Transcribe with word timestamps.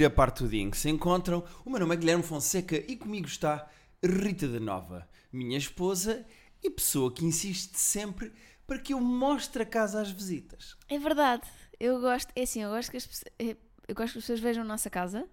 gira 0.00 0.08
parte 0.08 0.42
do 0.42 0.48
dia 0.48 0.62
em 0.62 0.70
que 0.70 0.78
se 0.78 0.88
encontram. 0.88 1.44
O 1.62 1.68
meu 1.68 1.78
nome 1.80 1.94
é 1.94 1.98
Guilherme 1.98 2.22
Fonseca 2.22 2.74
e 2.90 2.96
comigo 2.96 3.26
está 3.26 3.68
Rita 4.02 4.48
da 4.48 4.58
Nova, 4.58 5.06
minha 5.30 5.58
esposa 5.58 6.24
e 6.62 6.70
pessoa 6.70 7.12
que 7.12 7.22
insiste 7.22 7.76
sempre 7.78 8.32
para 8.66 8.78
que 8.78 8.94
eu 8.94 9.00
mostre 9.00 9.62
a 9.62 9.66
casa 9.66 10.00
às 10.00 10.10
visitas. 10.10 10.74
É 10.88 10.98
verdade. 10.98 11.42
Eu 11.78 12.00
gosto, 12.00 12.32
é 12.34 12.42
assim, 12.44 12.62
eu 12.62 12.70
gosto 12.70 12.90
que 12.90 12.96
as, 12.96 13.06
pessoas- 13.06 13.24
eh, 13.38 13.56
eu 13.86 13.94
gosto 13.94 14.12
que 14.14 14.18
as 14.20 14.24
pessoas 14.24 14.40
vejam 14.40 14.62
a 14.62 14.66
nossa 14.66 14.88
casa. 14.88 15.26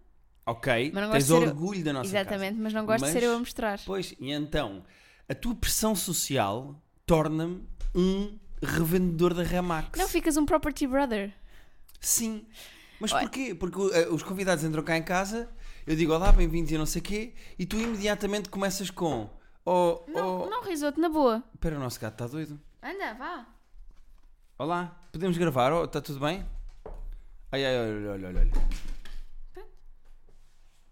Ok? 0.46 0.92
Mas 0.94 1.04
não 1.04 1.12
Tens 1.14 1.30
gosto 1.30 1.44
eu- 1.44 1.48
orgulho 1.50 1.84
da 1.84 1.94
nossa 1.94 2.12
casa. 2.12 2.18
Exatamente, 2.20 2.60
mas 2.60 2.74
não 2.74 2.86
gosto 2.86 3.06
de 3.06 3.12
ser 3.14 3.24
eu 3.24 3.36
a 3.36 3.40
mostrar. 3.40 3.80
Pois, 3.86 4.14
e 4.20 4.32
então, 4.34 4.84
a 5.30 5.34
tua 5.36 5.56
pressão 5.56 5.96
social 5.96 6.76
torna-me 7.06 7.66
um 7.96 8.38
revendedor 8.62 9.34
da 9.34 9.44
Remax. 9.44 9.98
Não, 9.98 10.10
ficas 10.10 10.36
um 10.36 10.46
property 10.46 10.86
brother. 10.88 11.34
Sim. 12.02 12.46
Mas 13.00 13.12
Olha. 13.12 13.22
porquê? 13.22 13.54
Porque 13.54 13.80
uh, 13.80 14.14
os 14.14 14.24
convidados 14.24 14.64
entram 14.64 14.84
cá 14.84 14.98
em 14.98 15.04
casa, 15.04 15.48
eu 15.86 15.96
digo 15.96 16.14
olá, 16.14 16.32
bem-vindos 16.32 16.72
e 16.72 16.78
não 16.78 16.86
sei 16.86 17.02
quê, 17.02 17.34
e 17.58 17.66
tu 17.66 17.76
imediatamente 17.78 18.50
começas 18.50 18.90
com 18.90 19.30
oh, 19.64 20.04
Não, 20.08 20.42
oh... 20.42 20.50
não, 20.50 20.64
risoto, 20.64 21.00
na 21.00 21.08
boa. 21.08 21.44
Espera, 21.54 21.76
o 21.76 21.80
nosso 21.80 22.00
gato 22.00 22.14
está 22.14 22.28
doido. 22.28 22.60
Anda, 22.82 23.14
vá. 23.14 23.48
Olá, 24.58 25.00
podemos 25.12 25.38
gravar? 25.38 25.72
Oh, 25.74 25.84
está 25.84 26.02
tudo 26.02 26.20
bem? 26.20 26.44
Ai, 27.52 27.64
ai, 27.64 27.80
olha, 27.80 28.12
olha, 28.12 28.28
olha. 28.40 28.52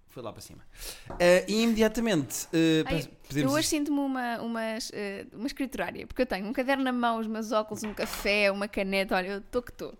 Foi 0.08 0.24
lá 0.24 0.32
para 0.32 0.42
cima. 0.42 0.64
Uh, 1.10 1.44
e 1.46 1.64
imediatamente, 1.64 2.46
uh, 2.46 2.86
Ai, 2.86 3.10
podemos... 3.28 3.52
Eu 3.52 3.58
hoje 3.58 3.68
sinto-me 3.68 4.00
uma, 4.00 4.40
umas, 4.42 4.90
eh, 4.94 5.26
uma 5.34 5.46
escriturária, 5.46 6.08
porque 6.08 6.22
eu 6.22 6.26
tenho 6.26 6.48
um 6.48 6.54
caderno 6.54 6.86
na 6.86 6.94
mão, 6.94 7.20
os 7.20 7.28
meus 7.28 7.52
óculos, 7.52 7.84
um 7.84 7.94
café, 7.94 8.50
uma 8.50 8.66
caneta. 8.66 9.14
Olha, 9.14 9.28
eu 9.28 9.40
estou 9.40 9.62
que 9.62 9.72
estou. 9.72 9.94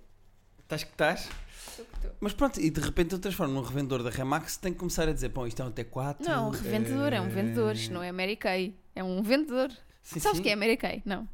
Estás 0.66 0.84
que 0.84 0.92
estás? 0.92 1.30
Estou 1.70 1.86
que 1.86 1.96
estou. 1.96 2.12
Mas 2.20 2.34
pronto, 2.34 2.60
e 2.60 2.70
de 2.70 2.82
repente 2.82 3.14
eu 3.14 3.20
transformo 3.20 3.54
num 3.54 3.62
revendedor 3.62 4.02
da 4.04 4.10
Remax, 4.10 4.58
tem 4.58 4.74
que 4.74 4.80
começar 4.80 5.08
a 5.08 5.14
dizer, 5.14 5.30
pô, 5.30 5.46
isto 5.46 5.62
é 5.62 5.66
um 5.66 5.72
T4. 5.72 6.18
Não, 6.22 6.48
um 6.48 6.50
revendedor, 6.52 7.14
é 7.14 7.22
um 7.22 7.30
vendedor. 7.30 7.74
Isto 7.76 7.94
não 7.94 8.02
é 8.04 8.12
Mary 8.12 8.36
Kay. 8.36 8.76
É 8.96 9.04
um 9.04 9.22
vendedor. 9.22 9.70
Sim, 10.02 10.20
Sabes 10.20 10.38
sim. 10.38 10.44
que 10.44 10.50
é 10.50 10.56
Mary 10.56 10.78
Kay? 10.78 11.02
Não. 11.06 11.28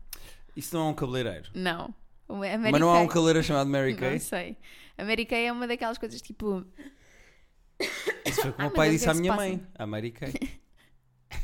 Isso 0.55 0.75
não 0.75 0.87
é 0.87 0.89
um 0.89 0.93
cabeleireiro. 0.93 1.49
Não. 1.53 1.93
O- 2.27 2.35
Mas 2.37 2.79
não 2.79 2.89
há 2.89 2.99
um 2.99 3.07
cabeleireiro 3.07 3.45
chamado 3.45 3.69
Mary 3.69 3.91
Não 3.93 3.99
Kay? 3.99 4.19
sei. 4.19 4.57
A 4.97 5.03
Mary 5.05 5.25
Kay 5.25 5.45
é 5.47 5.51
uma 5.51 5.67
daquelas 5.67 5.97
coisas 5.97 6.21
tipo. 6.21 6.65
Isso 8.25 8.41
foi 8.41 8.51
como 8.51 8.67
Ah, 8.67 8.69
o 8.69 8.71
pai 8.71 8.89
disse 8.91 9.07
à 9.07 9.11
o 9.11 9.13
que 9.13 9.19
é 9.19 9.21
que 9.21 9.21
minha 9.21 9.35
mãe. 9.35 9.67
A 9.75 9.85
Mary 9.87 10.11
Kay. 10.13 10.33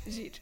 Giro. 0.06 0.40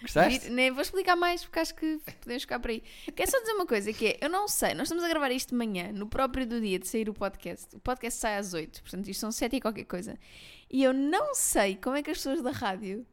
Gostaste? 0.00 0.48
Nem 0.50 0.70
vou 0.70 0.80
explicar 0.80 1.16
mais 1.16 1.44
porque 1.44 1.58
acho 1.58 1.74
que 1.74 2.00
podemos 2.20 2.42
ficar 2.42 2.58
por 2.58 2.70
aí. 2.70 2.82
Quero 3.14 3.30
só 3.30 3.38
dizer 3.40 3.52
uma 3.52 3.66
coisa 3.66 3.92
que 3.92 4.06
é: 4.06 4.18
eu 4.20 4.28
não 4.28 4.48
sei, 4.48 4.74
nós 4.74 4.84
estamos 4.84 5.04
a 5.04 5.08
gravar 5.08 5.30
isto 5.30 5.50
de 5.50 5.54
manhã, 5.56 5.92
no 5.92 6.06
próprio 6.06 6.46
do 6.46 6.60
dia 6.60 6.78
de 6.78 6.88
sair 6.88 7.08
o 7.08 7.14
podcast. 7.14 7.74
O 7.76 7.80
podcast 7.80 8.20
sai 8.20 8.36
às 8.36 8.54
8, 8.54 8.82
portanto 8.82 9.08
isto 9.08 9.20
são 9.20 9.30
7 9.30 9.56
e 9.56 9.60
qualquer 9.60 9.84
coisa. 9.84 10.18
E 10.70 10.82
eu 10.82 10.92
não 10.92 11.34
sei 11.34 11.76
como 11.76 11.96
é 11.96 12.02
que 12.02 12.10
as 12.10 12.18
pessoas 12.18 12.42
da 12.42 12.50
rádio 12.50 13.06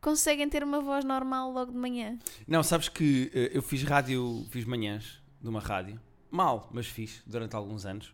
conseguem 0.00 0.48
ter 0.48 0.62
uma 0.62 0.80
voz 0.80 1.04
normal 1.04 1.50
logo 1.52 1.72
de 1.72 1.78
manhã. 1.78 2.18
Não, 2.46 2.62
sabes 2.62 2.88
que 2.88 3.30
eh, 3.34 3.50
eu 3.54 3.62
fiz 3.62 3.82
rádio, 3.82 4.46
fiz 4.50 4.64
manhãs 4.64 5.22
de 5.40 5.48
uma 5.48 5.60
rádio. 5.60 6.00
Mal, 6.30 6.68
mas 6.72 6.86
fiz 6.86 7.22
durante 7.26 7.56
alguns 7.56 7.86
anos. 7.86 8.12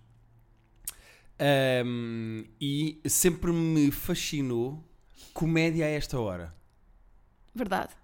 Ahm, 1.38 2.44
e 2.60 3.00
sempre 3.08 3.50
me 3.50 3.90
fascinou 3.90 4.82
comédia 5.32 5.86
a 5.86 5.88
esta 5.88 6.20
hora. 6.20 6.54
Verdade. 7.54 8.01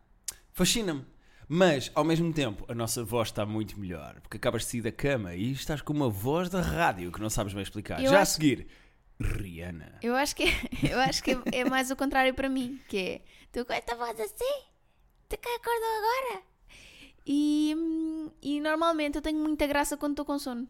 Fascina-me. 0.59 1.05
Mas, 1.49 1.89
ao 1.95 2.03
mesmo 2.03 2.33
tempo, 2.33 2.65
a 2.69 2.75
nossa 2.75 3.05
voz 3.05 3.29
está 3.29 3.47
muito 3.47 3.79
melhor. 3.79 4.21
Porque 4.21 4.37
acabas 4.37 4.63
de 4.63 4.71
sair 4.73 4.81
da 4.83 4.91
cama 4.91 5.37
e 5.37 5.53
estás 5.53 5.81
com 5.81 5.93
uma 5.93 6.11
voz 6.11 6.49
da 6.51 6.61
rádio 6.61 7.13
que 7.13 7.21
não 7.21 7.31
sabes 7.31 7.53
bem 7.55 7.63
explicar. 7.63 8.03
Eu 8.03 8.11
Já 8.11 8.19
a 8.19 8.23
acho- 8.23 8.33
seguir, 8.33 8.67
Rihanna. 9.21 10.01
Eu 10.03 10.17
acho 10.17 10.35
que, 10.35 10.43
eu 10.91 10.99
acho 10.99 11.23
que 11.23 11.39
é, 11.53 11.65
mais 11.65 11.93
o 11.93 11.97
contrário 11.97 12.35
para 12.35 12.49
mim, 12.49 12.81
que 12.89 12.99
é 12.99 13.23
tu 13.53 13.65
com 13.65 13.73
esta 13.73 13.95
voz 13.95 14.19
assim, 14.19 14.65
tu 15.29 15.39
que 15.39 15.49
acordou 15.49 15.89
agora. 15.99 16.43
E, 17.25 17.77
e 18.43 18.61
normalmente 18.61 19.15
eu 19.15 19.23
tenho 19.23 19.39
muita 19.39 19.65
graça 19.69 19.97
quando 19.97 20.15
estou 20.15 20.25
com 20.25 20.41
sono. 20.41 20.67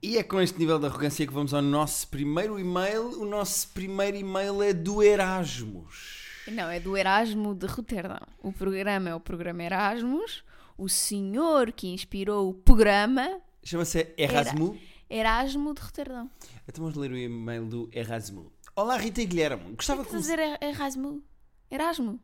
E 0.00 0.16
é 0.16 0.22
com 0.22 0.40
este 0.40 0.58
nível 0.58 0.78
de 0.78 0.86
arrogância 0.86 1.26
que 1.26 1.32
vamos 1.32 1.52
ao 1.52 1.60
nosso 1.60 2.08
primeiro 2.08 2.58
e-mail. 2.58 3.20
O 3.20 3.26
nosso 3.26 3.68
primeiro 3.70 4.16
e-mail 4.16 4.62
é 4.62 4.72
do 4.72 5.02
Erasmus. 5.02 6.17
Não, 6.52 6.68
é 6.70 6.80
do 6.80 6.96
Erasmo 6.96 7.54
de 7.54 7.66
Roterdão. 7.66 8.20
O 8.42 8.52
programa 8.52 9.10
é 9.10 9.14
o 9.14 9.20
programa 9.20 9.62
Erasmus. 9.62 10.42
O 10.76 10.88
senhor 10.88 11.72
que 11.72 11.88
inspirou 11.88 12.48
o 12.48 12.54
programa, 12.54 13.40
Chama-se 13.62 14.14
Erasmus. 14.16 14.78
Erasmo 15.10 15.74
de 15.74 15.80
Roterdão. 15.80 16.30
Então 16.68 16.84
vamos 16.84 16.94
ler 16.98 17.10
o 17.10 17.16
e-mail 17.16 17.66
do 17.66 17.88
Erasmus. 17.92 18.46
Olá, 18.76 18.96
Rita 18.96 19.20
e 19.20 19.26
Guilherme. 19.26 19.74
Gostava 19.74 20.04
que 20.04 20.10
que 20.10 20.16
dizer 20.16 20.38
Er- 20.38 20.58
Erasmo. 20.62 21.22
Erasmo. 21.70 22.20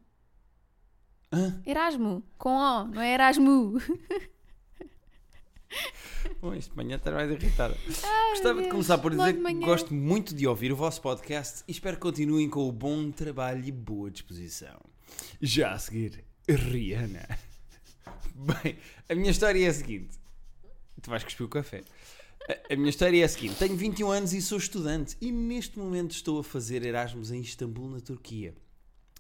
Hã? 1.32 1.60
Erasmo. 1.66 2.22
Com 2.38 2.50
O, 2.56 2.84
não 2.84 3.02
é 3.02 3.12
Erasmo. 3.14 3.74
Bom, 6.40 6.54
isto 6.54 6.70
de 6.70 6.76
manhã 6.76 6.96
está 6.96 7.10
mais 7.10 7.30
irritada. 7.30 7.76
Ai, 8.02 8.30
Gostava 8.30 8.54
meu 8.54 8.54
de 8.54 8.60
Deus, 8.62 8.72
começar 8.72 8.98
por 8.98 9.10
dizer 9.10 9.34
que 9.34 9.54
gosto 9.54 9.94
muito 9.94 10.34
de 10.34 10.46
ouvir 10.46 10.72
o 10.72 10.76
vosso 10.76 11.00
podcast 11.00 11.64
e 11.68 11.72
espero 11.72 11.96
que 11.96 12.02
continuem 12.02 12.48
com 12.48 12.68
o 12.68 12.72
bom 12.72 13.10
trabalho 13.10 13.64
e 13.64 13.72
boa 13.72 14.10
disposição. 14.10 14.80
Já 15.40 15.72
a 15.72 15.78
seguir, 15.78 16.24
Rihanna. 16.48 17.26
Bem, 18.34 18.78
a 19.08 19.14
minha 19.14 19.30
história 19.30 19.64
é 19.64 19.68
a 19.68 19.74
seguinte. 19.74 20.18
Tu 21.00 21.10
vais 21.10 21.22
cuspir 21.22 21.46
o 21.46 21.48
café. 21.48 21.82
A, 22.48 22.74
a 22.74 22.76
minha 22.76 22.90
história 22.90 23.20
é 23.20 23.24
a 23.24 23.28
seguinte. 23.28 23.56
Tenho 23.56 23.76
21 23.76 24.10
anos 24.10 24.32
e 24.32 24.42
sou 24.42 24.58
estudante 24.58 25.16
e 25.20 25.30
neste 25.30 25.78
momento 25.78 26.12
estou 26.12 26.40
a 26.40 26.44
fazer 26.44 26.84
Erasmus 26.84 27.30
em 27.30 27.40
Istambul, 27.40 27.88
na 27.88 28.00
Turquia. 28.00 28.54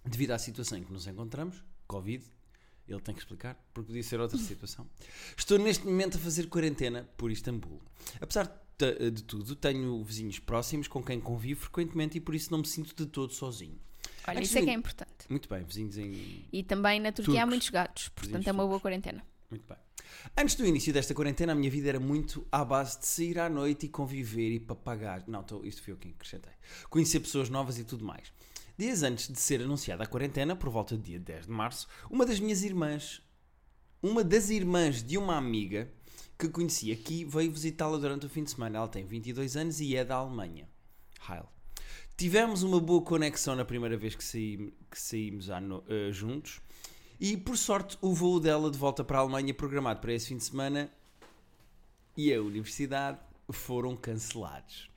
Devido 0.04 0.32
à 0.32 0.38
situação 0.38 0.78
em 0.78 0.84
que 0.84 0.92
nos 0.92 1.06
encontramos, 1.06 1.62
Covid, 1.86 2.24
ele 2.88 3.00
tem 3.00 3.14
que 3.14 3.20
explicar, 3.20 3.54
porque 3.72 3.86
podia 3.88 4.02
ser 4.02 4.20
outra 4.20 4.36
situação. 4.38 4.86
Estou 5.36 5.58
neste 5.58 5.84
momento 5.86 6.16
a 6.16 6.20
fazer 6.20 6.46
quarentena 6.48 7.08
por 7.16 7.30
Istambul. 7.30 7.80
Apesar 8.20 8.46
de, 8.78 9.10
de 9.10 9.22
tudo, 9.22 9.54
tenho 9.56 10.02
vizinhos 10.04 10.38
próximos 10.38 10.86
com 10.88 11.02
quem 11.02 11.20
convivo 11.20 11.60
frequentemente 11.62 12.18
e 12.18 12.20
por 12.20 12.34
isso 12.34 12.50
não 12.50 12.58
me 12.58 12.66
sinto 12.66 12.94
de 12.94 13.06
todo 13.10 13.32
sozinho. 13.32 13.78
Olha, 14.26 14.38
Antes 14.38 14.48
isso 14.50 14.58
é 14.58 14.60
de- 14.60 14.66
que 14.66 14.70
é 14.72 14.74
importante. 14.74 15.12
Muito 15.28 15.48
bem, 15.48 15.62
vizinhos 15.64 15.96
em. 15.98 16.44
E 16.52 16.62
também 16.62 16.98
na 17.00 17.12
Turquia 17.12 17.34
há 17.34 17.36
Turcos. 17.42 17.50
muitos 17.50 17.68
gatos, 17.70 18.08
portanto 18.08 18.26
Vizinhos 18.38 18.46
é 18.48 18.52
uma 18.52 18.66
boa 18.66 18.80
quarentena. 18.80 19.24
Muito 19.50 19.66
bem. 19.68 19.76
Antes 20.36 20.54
do 20.54 20.64
início 20.66 20.92
desta 20.92 21.14
quarentena, 21.14 21.52
a 21.52 21.54
minha 21.54 21.70
vida 21.70 21.88
era 21.88 22.00
muito 22.00 22.46
à 22.50 22.64
base 22.64 22.98
de 22.98 23.06
sair 23.06 23.38
à 23.38 23.48
noite 23.48 23.86
e 23.86 23.88
conviver 23.88 24.50
e 24.50 24.58
papagar. 24.60 25.22
Não, 25.26 25.42
tô, 25.42 25.62
isto 25.64 25.82
foi 25.82 25.92
eu 25.92 25.96
que 25.98 26.08
acrescentei. 26.08 26.52
Conhecer 26.88 27.20
pessoas 27.20 27.48
novas 27.50 27.78
e 27.78 27.84
tudo 27.84 28.04
mais. 28.04 28.32
Dias 28.76 29.02
antes 29.02 29.28
de 29.28 29.38
ser 29.38 29.60
anunciada 29.62 30.02
a 30.04 30.06
quarentena, 30.06 30.56
por 30.56 30.68
volta 30.68 30.96
do 30.96 31.02
dia 31.02 31.18
10 31.20 31.46
de 31.46 31.52
março, 31.52 31.86
uma 32.10 32.26
das 32.26 32.40
minhas 32.40 32.62
irmãs, 32.64 33.22
uma 34.02 34.24
das 34.24 34.50
irmãs 34.50 35.02
de 35.02 35.16
uma 35.16 35.36
amiga 35.36 35.90
que 36.38 36.48
conheci 36.48 36.90
aqui, 36.90 37.24
veio 37.24 37.52
visitá-la 37.52 37.96
durante 37.98 38.26
o 38.26 38.28
fim 38.28 38.42
de 38.42 38.50
semana. 38.50 38.78
Ela 38.78 38.88
tem 38.88 39.04
22 39.06 39.56
anos 39.56 39.80
e 39.80 39.94
é 39.94 40.04
da 40.04 40.16
Alemanha. 40.16 40.68
Heil. 41.28 41.44
Tivemos 42.16 42.62
uma 42.64 42.80
boa 42.80 43.02
conexão 43.02 43.54
na 43.54 43.64
primeira 43.64 43.96
vez 43.96 44.14
que, 44.16 44.24
saí- 44.24 44.72
que 44.90 45.00
saímos 45.00 45.46
no- 45.62 45.84
eh, 45.88 46.10
juntos. 46.12 46.60
E 47.20 47.36
por 47.36 47.56
sorte, 47.56 47.96
o 48.00 48.12
voo 48.12 48.40
dela 48.40 48.70
de 48.70 48.76
volta 48.78 49.04
para 49.04 49.18
a 49.18 49.20
Alemanha, 49.20 49.54
programado 49.54 50.00
para 50.00 50.12
esse 50.12 50.26
fim 50.28 50.36
de 50.36 50.44
semana, 50.44 50.90
e 52.16 52.32
a 52.34 52.40
universidade 52.42 53.18
foram 53.50 53.96
cancelados. 53.96 54.90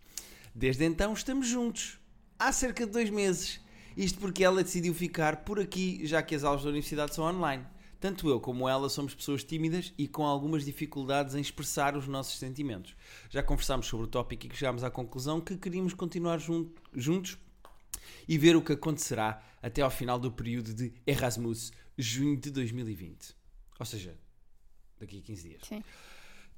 Desde 0.53 0.83
então 0.85 1.13
estamos 1.13 1.47
juntos, 1.47 1.99
há 2.39 2.51
cerca 2.51 2.85
de 2.85 2.91
dois 2.91 3.09
meses. 3.11 3.59
Isto 3.97 4.19
porque 4.19 4.43
ela 4.43 4.63
decidiu 4.63 4.93
ficar 4.93 5.37
por 5.43 5.59
aqui, 5.59 6.05
já 6.05 6.21
que 6.21 6.35
as 6.35 6.43
aulas 6.43 6.61
da 6.63 6.69
universidade 6.69 7.13
são 7.15 7.25
online. 7.25 7.65
Tanto 7.99 8.29
eu 8.29 8.39
como 8.39 8.69
ela 8.69 8.89
somos 8.89 9.15
pessoas 9.15 9.43
tímidas 9.43 9.91
e 9.97 10.07
com 10.07 10.23
algumas 10.23 10.63
dificuldades 10.63 11.33
em 11.33 11.41
expressar 11.41 11.97
os 11.97 12.07
nossos 12.07 12.37
sentimentos. 12.37 12.95
Já 13.27 13.41
conversámos 13.41 13.87
sobre 13.87 14.05
o 14.05 14.07
tópico 14.07 14.45
e 14.45 14.55
chegámos 14.55 14.83
à 14.83 14.91
conclusão 14.91 15.41
que 15.41 15.57
queríamos 15.57 15.95
continuar 15.95 16.37
jun- 16.37 16.69
juntos 16.93 17.39
e 18.27 18.37
ver 18.37 18.55
o 18.55 18.61
que 18.61 18.73
acontecerá 18.73 19.41
até 19.63 19.81
ao 19.81 19.89
final 19.89 20.19
do 20.19 20.31
período 20.31 20.75
de 20.75 20.93
Erasmus, 21.07 21.71
junho 21.97 22.37
de 22.39 22.51
2020. 22.51 23.35
Ou 23.79 23.85
seja, 23.85 24.15
daqui 24.99 25.17
a 25.17 25.21
15 25.23 25.49
dias. 25.49 25.61
Sim. 25.67 25.83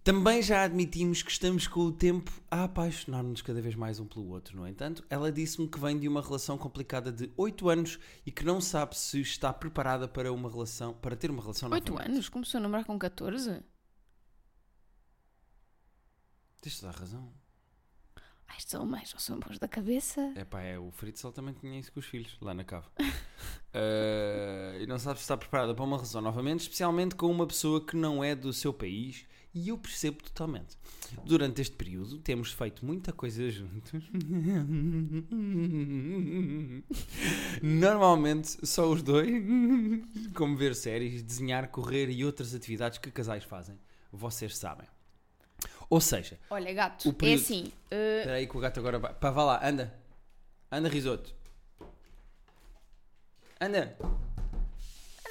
Também 0.03 0.41
já 0.41 0.63
admitimos 0.63 1.21
que 1.21 1.29
estamos 1.29 1.67
com 1.67 1.81
o 1.81 1.91
tempo 1.91 2.31
a 2.49 2.63
apaixonar-nos 2.63 3.41
cada 3.41 3.61
vez 3.61 3.75
mais 3.75 3.99
um 3.99 4.05
pelo 4.07 4.29
outro. 4.29 4.55
No 4.55 4.67
entanto, 4.67 5.03
ela 5.09 5.31
disse-me 5.31 5.67
que 5.67 5.79
vem 5.79 5.99
de 5.99 6.07
uma 6.07 6.21
relação 6.21 6.57
complicada 6.57 7.11
de 7.11 7.31
8 7.35 7.69
anos 7.69 7.99
e 8.25 8.31
que 8.31 8.45
não 8.45 8.61
sabe 8.61 8.97
se 8.97 9.19
está 9.19 9.51
preparada 9.51 10.07
para 10.07 10.31
uma 10.31 10.49
relação, 10.49 10.93
para 10.93 11.15
ter 11.15 11.29
uma 11.29 11.41
relação 11.41 11.69
Oito 11.69 11.91
novamente. 11.91 12.11
anos? 12.13 12.29
Começou 12.29 12.59
a 12.59 12.61
namorar 12.61 12.85
com 12.85 12.97
14? 12.97 13.61
Tens 16.61 16.79
toda 16.79 16.93
a 16.93 16.95
razão. 16.95 17.33
Ai, 18.47 18.57
são 18.65 18.85
mais, 18.85 19.13
ou 19.13 19.19
são 19.19 19.39
bons 19.39 19.59
da 19.59 19.67
cabeça. 19.67 20.33
É 20.35 20.43
pá, 20.43 20.61
é, 20.61 20.79
o 20.79 20.91
Fritzl 20.91 21.29
também 21.29 21.53
tinha 21.53 21.79
isso 21.79 21.91
com 21.91 21.99
os 21.99 22.05
filhos, 22.05 22.35
lá 22.41 22.53
na 22.53 22.63
cave. 22.63 22.87
Eh, 23.71 24.79
e 24.81 24.87
não 24.87 24.97
sabe 24.97 25.19
se 25.19 25.23
está 25.23 25.37
preparada 25.37 25.75
para 25.75 25.85
uma 25.85 25.95
relação 25.95 26.21
novamente, 26.21 26.61
especialmente 26.61 27.13
com 27.13 27.29
uma 27.29 27.45
pessoa 27.45 27.79
que 27.79 27.95
não 27.95 28.23
é 28.23 28.33
do 28.33 28.51
seu 28.51 28.73
país 28.73 29.27
E 29.53 29.69
eu 29.69 29.77
percebo 29.77 30.21
totalmente. 30.23 30.77
Durante 31.25 31.59
este 31.61 31.75
período 31.75 32.19
temos 32.19 32.51
feito 32.51 32.85
muita 32.85 33.11
coisa 33.11 33.49
juntos. 33.49 34.03
Normalmente 37.61 38.65
só 38.65 38.89
os 38.89 39.01
dois, 39.01 39.29
como 40.35 40.55
ver 40.55 40.75
séries, 40.75 41.23
desenhar, 41.23 41.67
correr 41.69 42.09
e 42.09 42.23
outras 42.23 42.53
atividades 42.53 42.97
que 42.99 43.11
casais 43.11 43.43
fazem. 43.43 43.77
Vocês 44.11 44.55
sabem. 44.57 44.87
Ou 45.89 45.99
seja, 45.99 46.39
Olha, 46.49 46.71
gato, 46.73 47.09
é 47.09 47.11
período- 47.11 47.41
assim. 47.41 47.71
eh, 47.89 48.19
espera 48.19 48.37
aí 48.37 48.47
que 48.47 48.55
o 48.57 48.59
gato 48.59 48.79
agora 48.79 48.99
vai. 48.99 49.13
Pá, 49.13 49.31
vá 49.31 49.43
lá, 49.43 49.67
anda. 49.67 49.93
Anda, 50.71 50.87
risoto. 50.87 51.33
Anda. 53.59 53.97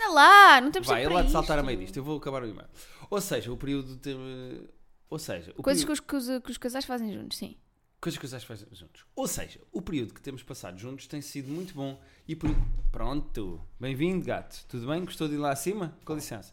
Anda 0.08 0.14
lá, 0.14 0.60
não 0.60 0.70
temos 0.70 0.88
Vai, 0.88 1.00
tempo 1.02 1.10
ele 1.10 1.14
lá 1.20 1.22
de 1.22 1.31
saltar 1.32 1.58
a 1.58 1.62
meio 1.62 1.78
disto. 1.78 1.96
Eu 1.96 2.05
vou 2.05 2.16
acabar 2.19 2.43
o 2.43 2.46
e-mail. 2.49 2.69
Ou 3.10 3.20
seja, 3.20 3.52
o 3.52 3.56
período 3.56 3.96
de. 3.96 4.69
Ou 5.10 5.19
seja, 5.19 5.52
o 5.56 5.62
Coisas 5.62 5.84
período- 5.84 6.02
que 6.06 6.16
os, 6.16 6.26
que, 6.26 6.32
os, 6.34 6.43
que 6.44 6.50
os 6.50 6.58
casais 6.58 6.84
fazem 6.84 7.12
juntos, 7.12 7.38
sim. 7.38 7.56
coisas 8.00 8.19
que 8.19 8.25
os 8.25 8.31
casais 8.31 8.44
fazem 8.44 8.69
juntos. 8.72 9.05
Ou 9.16 9.26
seja, 9.26 9.60
o 9.72 9.81
período 9.81 10.12
que 10.12 10.20
temos 10.20 10.43
passado 10.43 10.78
juntos 10.78 11.06
tem 11.06 11.20
sido 11.22 11.49
muito 11.50 11.75
bom 11.75 12.00
e 12.26 12.37
por. 12.37 12.50
Pronto. 12.93 13.60
Bem-vindo, 13.81 14.25
gato. 14.26 14.64
Tudo 14.69 14.87
bem? 14.87 15.05
Gostou 15.05 15.28
de 15.28 15.34
ir 15.34 15.38
lá 15.38 15.50
acima? 15.52 15.96
Com 16.05 16.14
licença. 16.14 16.52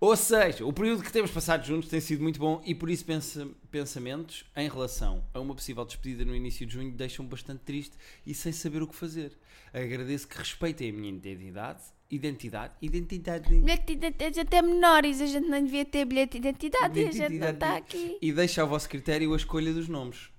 Ou 0.00 0.14
seja, 0.14 0.64
o 0.64 0.72
período 0.72 1.02
que 1.02 1.10
temos 1.10 1.30
passado 1.30 1.64
juntos 1.66 1.88
tem 1.88 1.98
sido 2.00 2.22
muito 2.22 2.38
bom 2.38 2.62
e 2.64 2.72
por 2.72 2.88
isso 2.88 3.04
pensa- 3.04 3.48
pensamentos 3.68 4.44
em 4.54 4.68
relação 4.68 5.24
a 5.34 5.40
uma 5.40 5.54
possível 5.56 5.84
despedida 5.84 6.24
no 6.24 6.36
início 6.36 6.64
de 6.64 6.74
junho 6.74 6.92
deixam-me 6.92 7.28
bastante 7.28 7.60
triste 7.64 7.96
e 8.24 8.32
sem 8.32 8.52
saber 8.52 8.80
o 8.80 8.86
que 8.86 8.94
fazer. 8.94 9.36
Agradeço 9.72 10.28
que 10.28 10.38
respeitem 10.38 10.90
a 10.90 10.92
minha 10.92 11.08
identidade. 11.10 11.82
Identidade. 12.10 12.72
Identidade. 12.80 13.48
Bilhete 13.54 13.84
de 13.84 13.92
identidade 14.06 14.40
até 14.40 14.62
menores, 14.62 15.20
a 15.20 15.26
gente 15.26 15.46
não 15.46 15.62
devia 15.62 15.84
ter 15.84 16.06
bilhete 16.06 16.38
de 16.38 16.48
identidade 16.48 16.98
e 16.98 17.06
a 17.06 17.10
gente 17.10 17.38
não 17.38 17.50
está 17.50 17.76
aqui. 17.76 18.16
E 18.22 18.32
deixa 18.32 18.62
ao 18.62 18.68
vosso 18.68 18.88
critério 18.88 19.32
a 19.34 19.36
escolha 19.36 19.72
dos 19.74 19.88
nomes. 19.88 20.30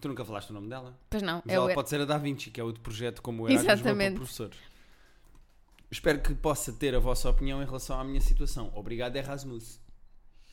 Tu 0.00 0.08
nunca 0.08 0.24
falaste 0.24 0.50
o 0.50 0.52
nome 0.52 0.68
dela? 0.68 0.98
Pois 1.08 1.22
não, 1.22 1.40
Mas 1.44 1.54
é 1.54 1.58
o 1.58 1.64
ela 1.64 1.74
pode 1.74 1.88
ser 1.88 2.00
a 2.00 2.04
Da 2.04 2.18
Vinci, 2.18 2.50
que 2.50 2.60
é 2.60 2.64
outro 2.64 2.82
projeto 2.82 3.22
como 3.22 3.44
o 3.44 3.46
Erasmus 3.48 3.64
mas 3.64 3.80
para 3.80 3.90
Exatamente. 3.90 4.16
professores. 4.16 4.58
Espero 5.90 6.20
que 6.20 6.34
possa 6.34 6.72
ter 6.72 6.94
a 6.94 6.98
vossa 6.98 7.30
opinião 7.30 7.62
em 7.62 7.64
relação 7.64 7.98
à 7.98 8.04
minha 8.04 8.20
situação. 8.20 8.72
Obrigado, 8.74 9.14
Erasmus. 9.16 9.80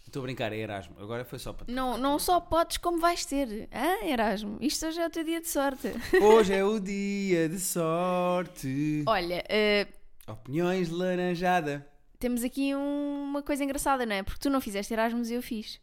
Estou 0.06 0.22
a 0.22 0.24
brincar, 0.24 0.54
é 0.54 0.58
Erasmo. 0.58 0.96
Agora 1.00 1.26
foi 1.26 1.40
só 1.40 1.54
para. 1.54 1.74
Não, 1.74 1.98
não 1.98 2.20
só 2.20 2.40
podes 2.40 2.78
como 2.78 3.00
vais 3.00 3.26
ter. 3.26 3.68
Ah, 3.72 4.06
Erasmo, 4.06 4.58
isto 4.62 4.86
hoje 4.86 5.00
é 5.00 5.08
o 5.08 5.10
teu 5.10 5.24
dia 5.24 5.42
de 5.42 5.50
sorte. 5.50 5.92
Hoje 6.22 6.54
é 6.54 6.64
o 6.64 6.78
dia 6.80 7.50
de 7.50 7.60
sorte. 7.60 9.04
Olha, 9.08 9.44
eh, 9.50 9.88
Opiniões 10.28 10.90
laranjada. 10.90 11.88
temos 12.20 12.42
aqui 12.44 12.74
um- 12.74 13.24
uma 13.24 13.44
coisa 13.44 13.64
engraçada, 13.66 14.06
não 14.06 14.16
é? 14.16 14.24
Porque 14.24 14.40
tu 14.40 14.50
não 14.50 14.62
fizeste 14.62 14.94
Erasmus 14.94 15.30
e 15.30 15.34
eu 15.34 15.42
fiz. 15.42 15.82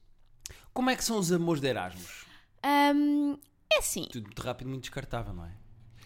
Como 0.73 0.89
é 0.89 0.97
que 0.97 1.05
são 1.05 1.19
os 1.19 1.31
amores 1.31 1.61
de 1.61 1.69
Erasmus? 1.69 2.25
Ahm, 2.63 3.37
é 3.71 3.79
assim, 3.79 4.07
Tudo 4.11 4.25
muito 4.25 4.41
rápido, 4.41 4.69
muito 4.69 4.83
descartável, 4.83 5.35
não 5.35 5.45
é? 5.45 5.53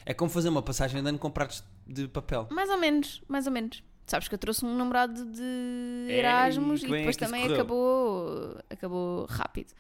É 0.04 0.12
como 0.12 0.28
fazer 0.30 0.48
uma 0.48 0.60
passagem 0.62 1.00
de 1.02 1.08
ano 1.08 1.18
com 1.20 1.30
pratos 1.30 1.62
de 1.86 2.08
papel. 2.08 2.48
mais 2.50 2.68
ou 2.68 2.76
menos, 2.78 3.22
mais 3.28 3.46
ou 3.46 3.52
menos. 3.52 3.82
Sabes 4.06 4.26
que 4.28 4.34
eu 4.34 4.38
trouxe 4.38 4.64
um 4.64 4.76
namorado 4.76 5.24
de 5.24 6.06
É, 6.10 6.18
Erasmus 6.18 6.82
e 6.82 6.86
e 6.86 6.88
é 6.88 6.96
depois 6.98 7.16
isso 7.16 7.24
também 7.24 7.44
acabou, 7.52 8.58
acabou 8.68 9.24
rápido. 9.26 9.72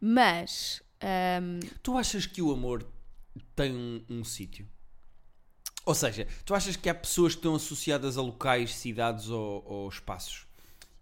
Mas, 0.00 0.82
ahm, 1.00 1.60
Tu 1.82 1.96
achas 1.96 2.26
que 2.26 2.42
o 2.42 2.50
amor 2.52 2.84
tem 3.54 3.72
um, 3.72 4.04
um 4.10 4.24
sítio? 4.24 4.66
Ou 5.84 5.94
seja, 5.94 6.26
tu 6.44 6.54
achas 6.54 6.76
que 6.76 6.88
há 6.88 6.94
pessoas 6.94 7.32
que 7.34 7.38
estão 7.40 7.54
associadas 7.54 8.16
a 8.16 8.22
locais, 8.22 8.74
cidades 8.74 9.28
ou, 9.28 9.64
ou 9.66 9.88
espaços? 9.88 10.46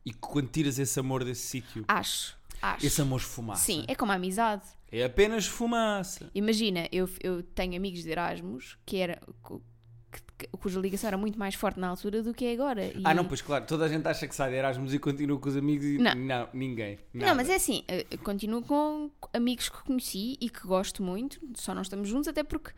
E 0.04 0.10
que 0.12 0.18
quando 0.18 0.48
tiras 0.48 0.78
esse 0.78 0.98
amor 0.98 1.22
desse 1.24 1.42
sítio, 1.46 1.84
acho, 1.86 2.34
acho. 2.62 2.86
esse 2.86 3.00
amor 3.02 3.20
esfumaça? 3.20 3.62
Sim, 3.64 3.84
é 3.86 3.94
como 3.94 4.10
a 4.12 4.14
amizade. 4.14 4.62
É 4.90 5.04
apenas 5.04 5.46
fumaça. 5.46 6.30
Imagina, 6.34 6.88
eu, 6.90 7.08
eu 7.22 7.42
tenho 7.42 7.76
amigos 7.76 8.02
de 8.02 8.10
Erasmus 8.10 8.76
que 8.86 8.96
era, 8.96 9.20
que- 10.38 10.48
cuja 10.58 10.80
ligação 10.80 11.08
era 11.08 11.18
muito 11.18 11.38
mais 11.38 11.54
forte 11.54 11.78
na 11.78 11.88
altura 11.88 12.22
do 12.22 12.32
que 12.32 12.46
é 12.46 12.52
agora. 12.54 12.86
E- 12.86 13.02
Ah, 13.04 13.12
não, 13.14 13.24
pois 13.26 13.42
claro, 13.42 13.66
toda 13.66 13.84
a 13.84 13.88
gente 13.88 14.08
acha 14.08 14.26
que 14.26 14.34
sai 14.34 14.50
de 14.50 14.56
Erasmus 14.56 14.94
e 14.94 14.98
continua 14.98 15.38
com 15.38 15.48
os 15.50 15.56
amigos 15.56 15.84
e 15.84 15.98
Não. 15.98 16.48
ninguém. 16.54 16.98
Não, 17.12 17.20
nada. 17.26 17.34
mas 17.34 17.50
é 17.50 17.56
assim, 17.56 17.84
eu 18.10 18.18
continuo 18.20 18.62
com 18.62 19.10
amigos 19.34 19.68
que 19.68 19.76
conheci 19.84 20.38
e 20.40 20.48
que 20.48 20.66
gosto 20.66 21.02
muito, 21.02 21.38
só 21.54 21.74
não 21.74 21.82
estamos 21.82 22.08
juntos, 22.08 22.26
até 22.28 22.42
porque 22.42 22.72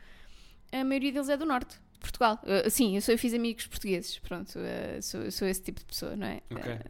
a 0.72 0.82
maioria 0.84 1.12
deles 1.12 1.28
é 1.28 1.36
do 1.36 1.46
norte, 1.46 1.78
Portugal. 2.02 2.38
Eu- 2.44 2.70
sim, 2.70 2.96
eu, 2.96 3.00
sou, 3.02 3.14
eu 3.14 3.18
fiz 3.18 3.32
amigos 3.34 3.66
portugueses, 3.66 4.18
pronto, 4.18 4.58
eh, 4.58 5.00
sou, 5.00 5.30
sou 5.30 5.48
esse 5.48 5.62
tipo 5.62 5.80
de 5.80 5.86
pessoa, 5.86 6.14
não 6.16 6.26
é? 6.26 6.40
Ok. 6.50 6.72
Eh, 6.72 6.80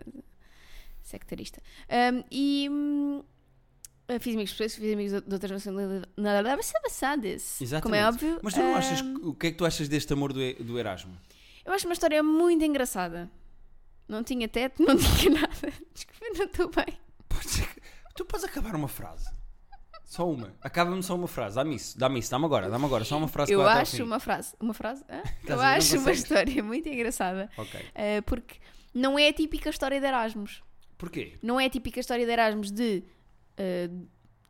sectarista. 1.03 1.61
Ahm, 1.89 2.23
e 2.31 2.69
hum, 2.71 3.23
fiz 4.21 4.35
amigos 4.35 4.51
portugueses, 4.53 4.77
fiz 4.79 4.93
amigos 4.93 5.23
de 5.23 5.33
outras 5.33 5.51
nacionalidades. 5.51 6.09
Como 7.83 7.95
é 7.95 8.07
óbvio. 8.09 8.41
Mas 8.43 8.55
tu 8.55 8.61
não 8.61 8.75
achas. 8.77 9.01
O 9.23 9.35
que 9.35 9.47
é 9.49 9.51
que 9.53 9.57
tu 9.59 9.65
achas 9.65 9.89
deste 9.89 10.13
amor 10.13 10.33
do, 10.33 10.39
do 10.65 10.79
Erasmo? 10.79 11.17
Eu 11.65 11.73
acho 11.73 11.87
uma 11.87 11.93
história 11.93 12.23
muito 12.23 12.65
engraçada. 12.65 13.31
Não 14.09 14.23
tinha 14.25 14.49
teto, 14.49 14.83
não 14.85 14.97
tinha 14.97 15.31
nada. 15.41 15.73
Desculpa, 15.95 16.27
não 16.39 16.45
estou 16.47 16.69
bem. 16.71 16.99
Podes- 17.29 17.63
Tu 18.15 18.25
podes 18.27 18.45
acabar 18.45 18.75
uma 18.75 18.89
frase. 18.89 19.31
Só 20.13 20.31
uma. 20.31 20.53
Acaba-me 20.61 21.03
só 21.03 21.15
uma 21.15 21.27
frase. 21.27 21.57
Dá-me 21.57 21.75
isso. 21.75 21.99
Dá-me 21.99 22.19
isso. 22.21 22.31
Dá-me 22.31 22.45
agora. 22.45 22.69
Dá-me 22.69 22.85
agora. 22.85 23.03
Só 23.03 23.17
uma 23.17 23.29
frase 23.29 23.51
Eu 23.51 23.67
acho 23.67 24.05
uma 24.05 24.21
frase. 24.21 24.55
Uma 24.61 24.75
frase? 24.75 25.03
Hã? 25.09 25.23
Eu 25.49 25.59
acho 25.59 25.97
uma 25.99 26.13
história 26.13 26.63
muito 26.63 26.87
engraçada. 26.87 27.49
Ok. 27.57 27.81
eh, 27.95 28.21
porque 28.21 28.57
não 28.93 29.19
é 29.19 29.29
a 29.29 29.33
típica 29.33 29.71
história 29.71 29.99
de 29.99 30.07
Erasmus. 30.07 30.63
Porquê? 30.99 31.39
Não 31.43 31.59
é 31.59 31.65
a 31.65 31.71
típica 31.71 31.99
história 31.99 32.27
de 32.27 32.31
Erasmus 32.31 32.71
de 32.71 33.03
eh, 33.57 33.89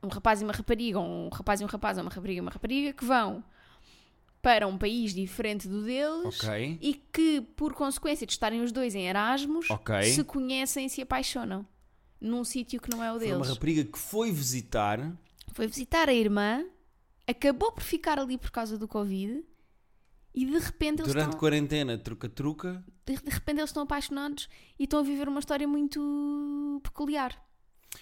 um 0.03 0.09
rapaz 0.09 0.41
e 0.41 0.45
uma 0.45 0.53
rapariga, 0.53 0.99
ou 0.99 1.07
um 1.07 1.29
rapaz 1.29 1.61
e 1.61 1.65
um 1.65 1.69
rapaz, 1.69 1.97
ou 1.97 2.03
uma 2.03 2.11
rapariga 2.11 2.39
e 2.39 2.41
uma 2.41 2.51
rapariga, 2.51 2.93
que 2.93 3.05
vão 3.05 3.45
para 4.43 4.67
um 4.67 4.77
país 4.77 5.15
diferente 5.15 5.69
do 5.69 5.85
deles 5.85 6.43
Ok. 6.43 6.77
e 6.83 6.95
que, 7.13 7.41
por 7.55 7.73
consequência 7.73 8.27
de 8.27 8.33
estarem 8.33 8.61
os 8.63 8.73
dois 8.73 8.97
em 8.97 9.07
Erasmus, 9.07 9.71
Ok. 9.71 10.03
se 10.03 10.25
conhecem 10.25 10.87
e 10.87 10.91
se 10.91 11.01
apaixonam 11.03 11.65
num 12.21 12.43
sítio 12.43 12.81
que 12.81 12.91
não 12.91 13.03
é 13.03 13.11
o 13.13 13.19
Foi 13.19 13.29
deles. 13.29 13.37
uma 13.37 13.47
rapariga 13.55 13.85
que 13.85 13.97
foi 13.99 14.33
visitar. 14.33 14.99
Foi 15.53 15.67
visitar 15.67 16.09
a 16.09 16.15
irmã, 16.15 16.65
acabou 17.27 17.73
por 17.73 17.83
ficar 17.83 18.19
ali 18.19 18.39
por 18.39 18.51
causa 18.51 18.77
do 18.79 18.89
Covid 18.89 19.45
e 20.35 20.47
de 20.47 20.59
repente 20.59 21.01
eles 21.01 21.09
Durante 21.13 21.27
estão, 21.27 21.39
quarentena, 21.41 21.99
truca-truca. 21.99 22.83
de, 23.07 23.17
de 23.17 23.31
repente 23.31 23.59
eles 23.59 23.71
estão 23.71 23.83
apaixonados 23.83 24.49
e 24.79 24.85
estão 24.85 25.01
a 25.01 25.03
viver 25.03 25.29
uma 25.29 25.41
história 25.41 25.69
muito 25.69 26.81
peculiar. 26.83 27.39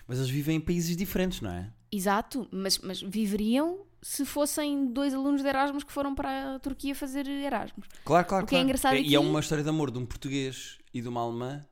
Mas 0.06 0.18
eles 0.18 0.30
vivem 0.30 0.56
em 0.56 0.60
países 0.60 0.96
diferentes, 0.96 1.40
não 1.40 1.50
é? 1.50 1.72
Exato, 1.90 2.48
mas, 2.52 2.78
mas 2.78 3.00
viveriam 3.02 3.84
se 4.00 4.24
fossem 4.24 4.86
dois 4.92 5.12
alunos 5.12 5.42
de 5.42 5.48
Erasmus 5.48 5.82
que 5.84 5.92
foram 5.92 6.14
para 6.14 6.54
a 6.54 6.58
Turquia 6.60 6.94
fazer 6.94 7.26
Erasmus. 7.26 7.86
Claro, 8.04 8.26
claro. 8.26 8.44
O 8.44 8.46
que 8.48 8.54
é 8.54 8.58
claro. 8.58 8.64
engraçado 8.64 8.94
E 8.96 9.00
aqui- 9.00 9.14
é 9.14 9.18
uma 9.18 9.40
história 9.40 9.64
de 9.64 9.68
amor 9.68 9.90
de 9.90 9.98
um 9.98 10.06
português 10.06 10.78
e 10.94 11.02
de 11.02 11.08
uma 11.08 11.20
alemã 11.20 11.66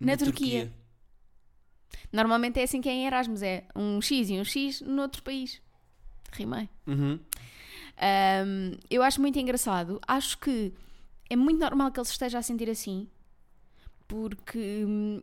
Na 0.00 0.16
Turquia. 0.16 0.72
Normalmente 2.12 2.58
é 2.58 2.62
assim 2.62 2.80
que 2.80 2.88
é 2.88 2.92
em 2.92 3.06
Erasmus, 3.06 3.42
é 3.42 3.64
um 3.74 4.00
X 4.00 4.30
e 4.30 4.34
um 4.34 4.44
X 4.44 4.80
noutro 4.82 5.22
país. 5.22 5.60
Rimei. 6.32 6.68
Uhum. 6.86 7.18
Um, 8.00 8.78
eu 8.90 9.02
acho 9.02 9.20
muito 9.20 9.38
engraçado. 9.38 10.00
Acho 10.06 10.38
que 10.38 10.72
é 11.28 11.36
muito 11.36 11.60
normal 11.60 11.90
que 11.90 12.00
ele 12.00 12.06
se 12.06 12.12
esteja 12.12 12.38
a 12.38 12.42
sentir 12.42 12.68
assim, 12.70 13.08
porque 14.08 14.84
hum, 14.86 15.22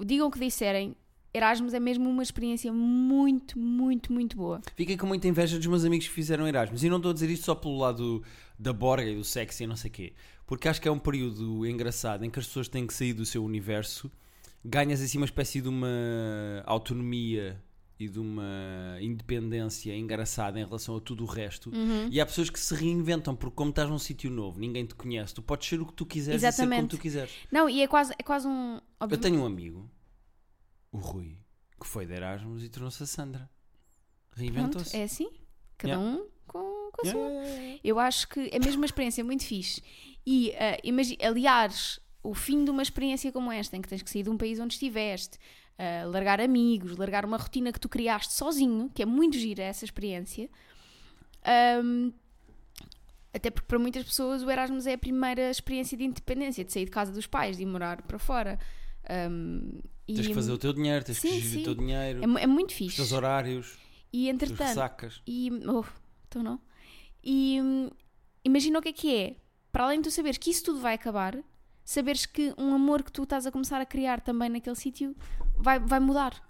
digam 0.00 0.28
o 0.28 0.30
que 0.30 0.38
disserem, 0.38 0.96
Erasmus 1.34 1.72
é 1.72 1.80
mesmo 1.80 2.08
uma 2.10 2.22
experiência 2.22 2.72
muito, 2.72 3.58
muito, 3.58 4.12
muito 4.12 4.36
boa. 4.36 4.60
Fiquei 4.76 4.96
com 4.96 5.06
muita 5.06 5.26
inveja 5.26 5.56
dos 5.56 5.66
meus 5.66 5.84
amigos 5.84 6.06
que 6.06 6.12
fizeram 6.12 6.46
Erasmus. 6.46 6.84
E 6.84 6.90
não 6.90 6.98
estou 6.98 7.10
a 7.10 7.14
dizer 7.14 7.30
isto 7.30 7.46
só 7.46 7.54
pelo 7.54 7.78
lado 7.78 8.22
da 8.58 8.72
borga 8.72 9.08
e 9.08 9.16
do 9.16 9.24
sexo 9.24 9.62
e 9.62 9.66
não 9.66 9.76
sei 9.76 9.90
o 9.90 9.92
quê. 9.92 10.12
Porque 10.46 10.68
acho 10.68 10.80
que 10.80 10.88
é 10.88 10.90
um 10.90 10.98
período 10.98 11.66
engraçado 11.66 12.24
em 12.24 12.30
que 12.30 12.38
as 12.38 12.46
pessoas 12.46 12.68
têm 12.68 12.86
que 12.86 12.92
sair 12.92 13.14
do 13.14 13.24
seu 13.24 13.42
universo. 13.42 14.10
Ganhas 14.64 15.00
assim 15.00 15.18
uma 15.18 15.26
espécie 15.26 15.60
de 15.60 15.68
uma 15.68 15.88
autonomia 16.64 17.62
e 17.98 18.08
de 18.08 18.18
uma 18.18 18.96
independência 19.00 19.96
engraçada 19.96 20.58
em 20.58 20.64
relação 20.64 20.96
a 20.96 21.00
tudo 21.00 21.22
o 21.24 21.26
resto. 21.26 21.70
Uhum. 21.70 22.08
E 22.10 22.20
há 22.20 22.26
pessoas 22.26 22.50
que 22.50 22.58
se 22.58 22.74
reinventam, 22.74 23.34
porque 23.36 23.54
como 23.56 23.70
estás 23.70 23.88
num 23.88 23.98
sítio 23.98 24.30
novo, 24.30 24.58
ninguém 24.58 24.84
te 24.86 24.94
conhece, 24.94 25.34
tu 25.34 25.42
podes 25.42 25.68
ser 25.68 25.80
o 25.80 25.86
que 25.86 25.92
tu 25.92 26.04
quiseres 26.06 26.42
e 26.42 26.46
ser 26.52 26.62
como 26.62 26.68
Exatamente. 26.72 26.90
tu 26.96 26.98
quiseres. 27.00 27.30
Não, 27.50 27.68
e 27.68 27.80
é 27.82 27.86
quase, 27.88 28.12
é 28.18 28.22
quase 28.22 28.46
um. 28.48 28.74
Eu 28.76 28.80
obvi- 29.00 29.16
tenho 29.18 29.40
um 29.40 29.46
amigo, 29.46 29.88
o 30.90 30.98
Rui, 30.98 31.38
que 31.80 31.86
foi 31.86 32.06
de 32.06 32.12
Erasmus 32.14 32.62
e 32.64 32.68
tornou-se 32.68 33.02
a 33.02 33.06
Sandra. 33.06 33.50
Reinventou-se. 34.34 34.96
é 34.96 35.02
assim. 35.04 35.28
Cada 35.78 35.94
Yeah. 35.94 36.10
um 36.20 36.26
com, 36.46 36.90
com 36.92 37.02
a 37.02 37.08
Yeah, 37.08 37.20
sua. 37.20 37.80
Eu 37.84 37.98
acho 37.98 38.28
que 38.28 38.48
é 38.52 38.58
mesmo 38.58 38.78
uma 38.80 38.86
experiência 38.86 39.22
muito 39.24 39.44
fixe. 39.44 39.82
E 40.26 40.52
imagi- 40.84 41.18
aliares 41.22 42.00
o 42.22 42.34
fim 42.34 42.64
de 42.64 42.70
uma 42.70 42.82
experiência 42.82 43.32
como 43.32 43.50
esta, 43.50 43.76
em 43.76 43.82
que 43.82 43.88
tens 43.88 44.02
que 44.02 44.10
sair 44.10 44.22
de 44.22 44.30
um 44.30 44.36
país 44.38 44.58
onde 44.60 44.74
estiveste, 44.74 45.38
ah, 45.78 46.04
largar 46.06 46.40
amigos, 46.40 46.96
largar 46.96 47.24
uma 47.24 47.36
rotina 47.36 47.72
que 47.72 47.80
tu 47.80 47.88
criaste 47.88 48.32
sozinho, 48.34 48.90
que 48.94 49.02
é 49.02 49.06
muito 49.06 49.36
gira 49.36 49.62
essa 49.62 49.84
experiência. 49.84 50.48
Ahm, 51.44 52.12
até 53.34 53.50
porque 53.50 53.66
para 53.66 53.78
muitas 53.78 54.04
pessoas 54.04 54.42
o 54.42 54.50
Erasmus 54.50 54.86
é 54.86 54.92
a 54.92 54.98
primeira 54.98 55.50
experiência 55.50 55.96
de 55.96 56.04
independência, 56.04 56.64
de 56.64 56.72
sair 56.72 56.84
de 56.84 56.90
casa 56.90 57.10
dos 57.10 57.26
pais, 57.26 57.56
de 57.56 57.62
ir 57.62 57.66
morar 57.66 58.02
para 58.02 58.18
fora. 58.18 58.58
Ahm, 59.08 59.80
E 60.06 60.14
Tens 60.14 60.26
que 60.28 60.34
fazer 60.34 60.52
o 60.52 60.58
teu 60.58 60.72
dinheiro, 60.72 61.04
tens 61.04 61.18
que 61.18 61.28
Sim, 61.28 61.34
gerir 61.40 61.50
sim. 61.50 61.60
o 61.60 61.64
teu 61.64 61.74
dinheiro, 61.76 62.20
é, 62.38 62.42
é 62.42 62.46
muito 62.46 62.70
os 62.70 62.76
fixe. 62.76 62.96
teus 62.96 63.12
horários, 63.12 63.78
E 64.12 64.28
entretanto, 64.28 64.60
ressacas. 64.68 65.22
E. 65.26 65.50
Oh, 65.66 65.84
então 66.28 66.42
não. 66.42 66.60
E 67.24 67.58
hum, 67.62 67.88
imagina 68.44 68.78
o 68.78 68.82
que 68.82 68.88
é 68.90 68.92
que 68.92 69.14
é. 69.16 69.36
Para 69.70 69.84
além 69.84 70.00
de 70.00 70.08
tu 70.08 70.12
saberes 70.12 70.36
que 70.38 70.50
isso 70.50 70.64
tudo 70.64 70.80
vai 70.80 70.94
acabar, 70.94 71.38
saberes 71.84 72.26
que 72.26 72.54
um 72.58 72.74
amor 72.74 73.02
que 73.02 73.12
tu 73.12 73.22
estás 73.24 73.46
a 73.46 73.50
começar 73.52 73.80
a 73.80 73.86
criar 73.86 74.20
também 74.20 74.48
naquele 74.48 74.76
sítio 74.76 75.14
vai, 75.56 75.78
vai 75.78 76.00
mudar. 76.00 76.40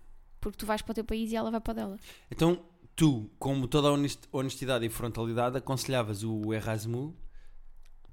Porque 0.41 0.59
tu 0.59 0.67
vais 0.67 0.83
para 0.83 0.93
o 0.93 0.95
teu 0.95 1.05
país 1.05 1.31
e 1.33 1.37
ela 1.37 1.51
vai 1.51 1.61
para 1.61 1.71
o 1.73 1.75
dela. 1.75 1.97
Então, 2.31 2.61
tu, 2.97 3.31
como 3.39 3.69
toda 3.69 3.89
a 3.89 3.93
honest- 3.93 4.29
honestidade 4.33 4.85
e 4.85 4.89
frontalidade, 4.91 5.57
aconselhavas 5.57 6.23
o 6.25 6.53
Erasmus 6.53 7.15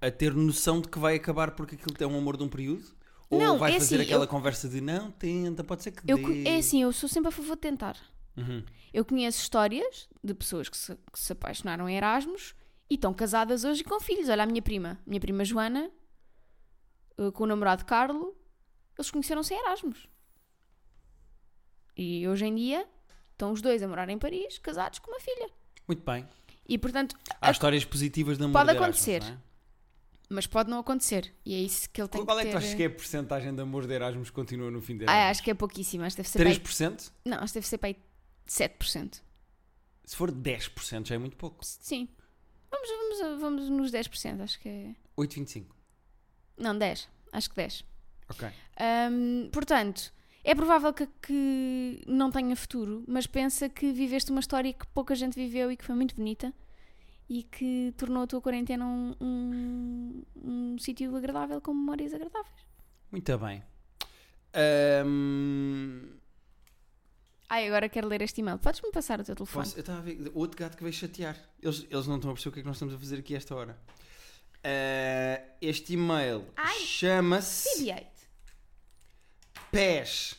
a 0.02 0.10
ter 0.12 0.34
noção 0.34 0.80
de 0.80 0.88
que 0.88 0.98
vai 1.00 1.16
acabar 1.16 1.52
porque 1.52 1.76
aquilo 1.76 1.96
é 2.00 2.08
um 2.08 2.18
amor 2.18 2.38
de 2.38 2.44
um 2.44 2.48
período? 2.50 2.84
Ou 3.30 3.40
Não, 3.40 3.58
vai 3.60 3.72
é 3.76 3.80
fazer 3.80 3.96
assim, 3.96 4.04
aquela 4.06 4.24
eu- 4.24 4.28
conversa 4.28 4.68
de 4.70 4.80
não, 4.82 5.12
tenta, 5.12 5.64
pode 5.64 5.84
ser 5.84 5.92
que 5.92 6.02
Eu, 6.10 6.18
dê. 6.18 6.44
é 6.48 6.58
assim, 6.58 6.82
eu 6.82 6.92
sou 6.94 7.08
sempre 7.10 7.30
a 7.30 7.32
favor 7.32 7.56
de 7.56 7.62
tentar. 7.62 7.96
Uhum. 8.38 8.64
Eu 8.94 9.04
conheço 9.06 9.40
histórias 9.42 10.08
de 10.24 10.34
pessoas 10.34 10.70
que 10.70 10.78
se, 10.78 10.96
que 11.12 11.20
se 11.20 11.34
apaixonaram 11.34 11.88
em 11.90 11.96
Erasmus 11.98 12.56
e 12.90 12.96
estão 12.96 13.14
casadas 13.14 13.64
hoje 13.64 13.84
com 13.84 14.00
filhos. 14.00 14.30
Olha, 14.30 14.44
a 14.44 14.46
minha 14.48 14.62
prima, 14.62 14.98
minha 15.06 15.20
prima 15.20 15.44
Joana, 15.46 15.92
eh, 17.20 17.32
com 17.32 17.44
o 17.44 17.48
namorado 17.48 17.86
Carlo, 17.86 18.36
eles 18.98 19.12
conheceram-se 19.12 19.54
em 19.54 19.60
Erasmus. 19.60 20.08
E 21.96 22.28
hoje 22.28 22.46
em 22.46 22.56
dia 22.56 22.88
estão 23.32 23.52
os 23.52 23.62
dois 23.62 23.82
a 23.84 23.88
morar 23.88 24.10
em 24.10 24.18
Paris, 24.18 24.58
casados 24.60 25.00
com 25.00 25.12
uma 25.12 25.20
filha. 25.20 25.50
Muito 25.88 26.04
bem. 26.04 26.28
E 26.68 26.78
portanto, 26.78 27.16
Há 27.42 27.48
a- 27.50 27.52
histórias 27.52 27.84
positivas 27.86 28.38
de 28.38 28.44
amor 28.44 28.54
Pode 28.54 28.70
de 28.72 28.76
Erasmus, 28.78 28.98
acontecer. 29.08 29.24
não 29.24 29.34
é? 29.46 29.50
mas 30.32 30.46
pode 30.46 30.70
não 30.70 30.78
acontecer. 30.78 31.34
E 31.44 31.56
é 31.56 31.58
isso 31.58 31.90
que 31.90 32.00
ele 32.00 32.08
tem 32.08 32.24
Qual 32.24 32.38
é 32.40 32.44
que 32.44 32.50
que 32.50 32.54
ter. 32.56 32.60
tu 32.62 32.64
achas 32.64 32.76
que 32.76 32.84
é 32.84 32.86
a 32.86 32.90
porcentagem 32.92 33.56
de 33.56 33.62
amor 33.62 33.88
de 33.88 33.94
Erasmus 33.94 34.30
que 34.30 34.36
continua 34.36 34.70
no 34.70 34.80
fim 34.80 34.96
de 34.98 35.06
Ah, 35.08 35.12
Erasmus? 35.12 35.32
acho 35.32 35.44
que 35.44 35.52
é 35.52 35.54
pouquíssimo. 35.56 36.04
Acho 36.04 36.16
que 36.16 36.22
deve 36.22 36.30
ser 36.30 36.38
para 36.40 36.50
aí... 36.50 36.60
3%? 36.60 37.12
Não, 37.26 37.38
acho 37.40 37.48
que 37.54 37.60
deve 37.60 37.68
ser 37.68 37.78
para 37.80 37.90
aí 37.90 37.96
7%. 38.48 39.22
Se 40.06 40.16
for 40.16 40.32
10% 40.32 41.08
já 41.08 41.16
é 41.16 41.18
muito 41.18 41.36
pouco. 41.36 41.66
Sim. 41.66 42.08
Vamos, 42.70 42.88
vamos, 43.20 43.42
vamos 43.42 43.70
nos 43.70 43.92
10%, 43.92 44.42
acho 44.42 44.60
que 44.60 44.70
é. 44.70 44.96
8,25. 45.18 45.66
Não, 46.60 46.78
10. 46.78 47.08
Acho 47.32 47.50
que 47.50 47.56
10. 47.56 47.84
Ok. 48.30 48.48
Hum, 49.12 49.50
portanto, 49.52 50.12
é 50.44 50.54
provável 50.54 50.94
que, 50.94 51.08
que 51.22 52.02
não 52.08 52.30
tenha 52.32 52.56
futuro, 52.56 53.04
mas 53.08 53.26
pensa 53.28 53.68
que 53.70 53.92
viveste 53.92 54.30
uma 54.32 54.40
história 54.40 54.72
que 54.74 54.86
pouca 54.88 55.16
gente 55.16 55.36
viveu 55.36 55.72
e 55.72 55.78
que 55.78 55.84
foi 55.86 55.96
muito 55.96 56.16
bonita 56.16 56.54
e 57.30 57.44
que 57.44 57.94
tornou 57.98 58.24
a 58.24 58.28
tua 58.28 58.42
quarentena 58.42 58.86
um, 58.86 59.16
um, 59.22 60.24
um 60.36 60.78
sítio 60.80 61.16
agradável 61.16 61.62
com 61.62 61.74
memórias 61.74 62.14
agradáveis. 62.14 62.66
Muito 63.12 63.38
bem. 63.38 63.64
Ahm, 64.54 66.18
Ai, 67.52 67.68
agora 67.68 67.90
quero 67.90 68.08
ler 68.08 68.22
este 68.22 68.42
e-mail. 68.42 68.60
Podes-me 68.60 68.92
passar 68.92 69.20
o 69.20 69.24
teu 69.24 69.36
telefone? 69.36 69.66
posso- 69.66 69.78
eu 69.78 69.82
estava 69.82 70.00
a 70.00 70.02
ver. 70.02 70.32
Outro 70.36 70.58
gato 70.60 70.78
que 70.78 70.84
veio 70.84 70.94
chatear. 70.94 71.36
Eles, 71.62 71.86
eles 71.90 72.06
não 72.06 72.16
estão 72.18 72.30
a 72.30 72.34
perceber 72.34 72.50
o 72.50 72.54
que 72.54 72.60
é 72.60 72.62
que 72.62 72.68
nós 72.68 72.76
estamos 72.76 72.94
a 72.94 72.98
fazer 73.00 73.18
aqui 73.20 73.34
a 73.34 73.38
esta 73.38 73.56
hora. 73.56 73.80
Ah, 74.64 75.42
este 75.62 75.94
e-mail 75.94 76.46
Ai. 76.58 76.80
chama-se 76.82 77.84
BB-8. 77.84 78.06
PES. 79.72 80.36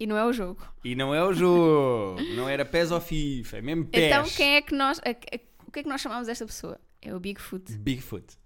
E 0.00 0.06
não 0.06 0.16
é 0.16 0.24
o 0.24 0.32
jogo. 0.32 0.66
E 0.84 0.94
não 0.94 1.14
é 1.14 1.22
o 1.24 1.32
jogo. 1.32 2.20
não 2.34 2.48
era 2.48 2.64
PES 2.64 2.90
ou 2.90 3.00
FIFA. 3.00 3.58
É 3.58 3.62
mesmo 3.62 3.84
PES. 3.86 4.02
Então, 4.04 4.24
quem 4.30 4.54
é 4.56 4.62
que 4.62 4.74
nós. 4.74 4.98
a- 5.00 5.10
a- 5.10 5.40
o 5.66 5.70
que 5.70 5.80
é 5.80 5.82
que 5.82 5.88
nós 5.88 6.00
chamamos 6.00 6.26
desta 6.26 6.44
pessoa? 6.46 6.80
É 7.00 7.14
o 7.14 7.20
Bigfoot. 7.20 7.72
Bigfoot. 7.78 8.36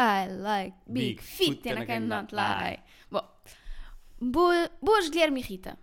I 0.00 0.28
like 0.32 0.76
big, 0.86 1.14
Big 1.16 1.22
feet 1.22 1.54
foot 1.62 1.68
and 1.68 1.82
I 1.82 1.86
cannot 1.86 2.34
lie. 2.34 2.78
Bom, 3.10 3.26
boa, 4.20 4.70
boas 4.82 5.08
Guilherme 5.08 5.40
e 5.40 5.42
Rita. 5.42 5.78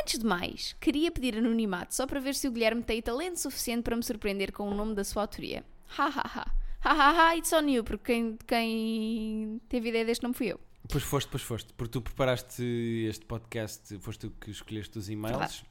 Antes 0.00 0.18
de 0.18 0.24
mais, 0.26 0.72
queria 0.80 1.10
pedir 1.12 1.36
anonimato 1.36 1.94
só 1.94 2.06
para 2.06 2.18
ver 2.18 2.34
se 2.34 2.48
o 2.48 2.50
Guilherme 2.50 2.82
tem 2.82 3.00
talento 3.02 3.38
suficiente 3.38 3.82
para 3.84 3.94
me 3.94 4.02
surpreender 4.02 4.50
com 4.52 4.68
o 4.68 4.74
nome 4.74 4.94
da 4.94 5.04
sua 5.04 5.22
autoria. 5.22 5.64
Ha 5.98 6.06
ha 6.06 6.40
ha. 6.40 6.54
Ha 6.84 6.92
ha 6.92 7.10
ha, 7.30 7.36
it's 7.36 7.52
on 7.52 7.68
you, 7.68 7.84
porque 7.84 8.12
quem, 8.12 8.36
quem 8.46 9.60
teve 9.68 9.90
ideia 9.90 10.04
deste 10.04 10.22
nome 10.22 10.34
fui 10.34 10.48
eu. 10.48 10.60
Pois 10.88 11.04
foste, 11.04 11.28
pois 11.30 11.42
foste. 11.42 11.72
Porque 11.74 11.92
tu 11.92 12.02
preparaste 12.02 12.62
este 13.08 13.24
podcast, 13.24 13.96
foste 13.98 14.20
tu 14.28 14.30
que 14.32 14.50
escolheste 14.50 14.98
os 14.98 15.08
e-mails. 15.08 15.38
Verdade. 15.38 15.64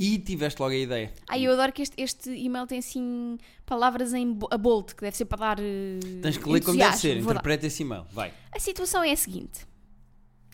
E 0.00 0.16
tiveste 0.20 0.62
logo 0.62 0.72
a 0.72 0.76
ideia. 0.78 1.12
Ai, 1.26 1.42
eu 1.44 1.52
adoro 1.52 1.72
que 1.72 1.82
este, 1.82 2.00
este 2.00 2.30
e-mail 2.30 2.68
tem 2.68 2.78
assim 2.78 3.36
palavras 3.66 4.14
em 4.14 4.38
a 4.52 4.56
bolt, 4.56 4.94
que 4.94 5.00
deve 5.00 5.16
ser 5.16 5.24
para 5.24 5.38
dar. 5.38 5.58
eh, 5.60 5.98
Tens 6.22 6.36
que 6.36 6.48
ler 6.48 6.62
como 6.62 6.78
deve 6.78 6.96
ser. 6.96 7.16
Dar. 7.16 7.30
Interpreta 7.32 7.66
esse 7.66 7.82
e-mail. 7.82 8.04
Vai. 8.12 8.32
A 8.52 8.60
situação 8.60 9.02
é 9.02 9.10
a 9.10 9.16
seguinte. 9.16 9.66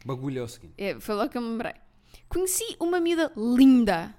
Bagulho 0.07 0.39
é 0.39 0.43
o 0.43 0.49
seguinte. 0.49 0.73
É, 0.79 0.99
foi 0.99 1.15
logo 1.15 1.29
que 1.29 1.37
eu 1.37 1.43
me 1.43 1.51
lembrei. 1.51 1.75
Conheci 2.31 2.65
uma 2.81 2.99
miúda 2.99 3.31
linda. 3.37 4.15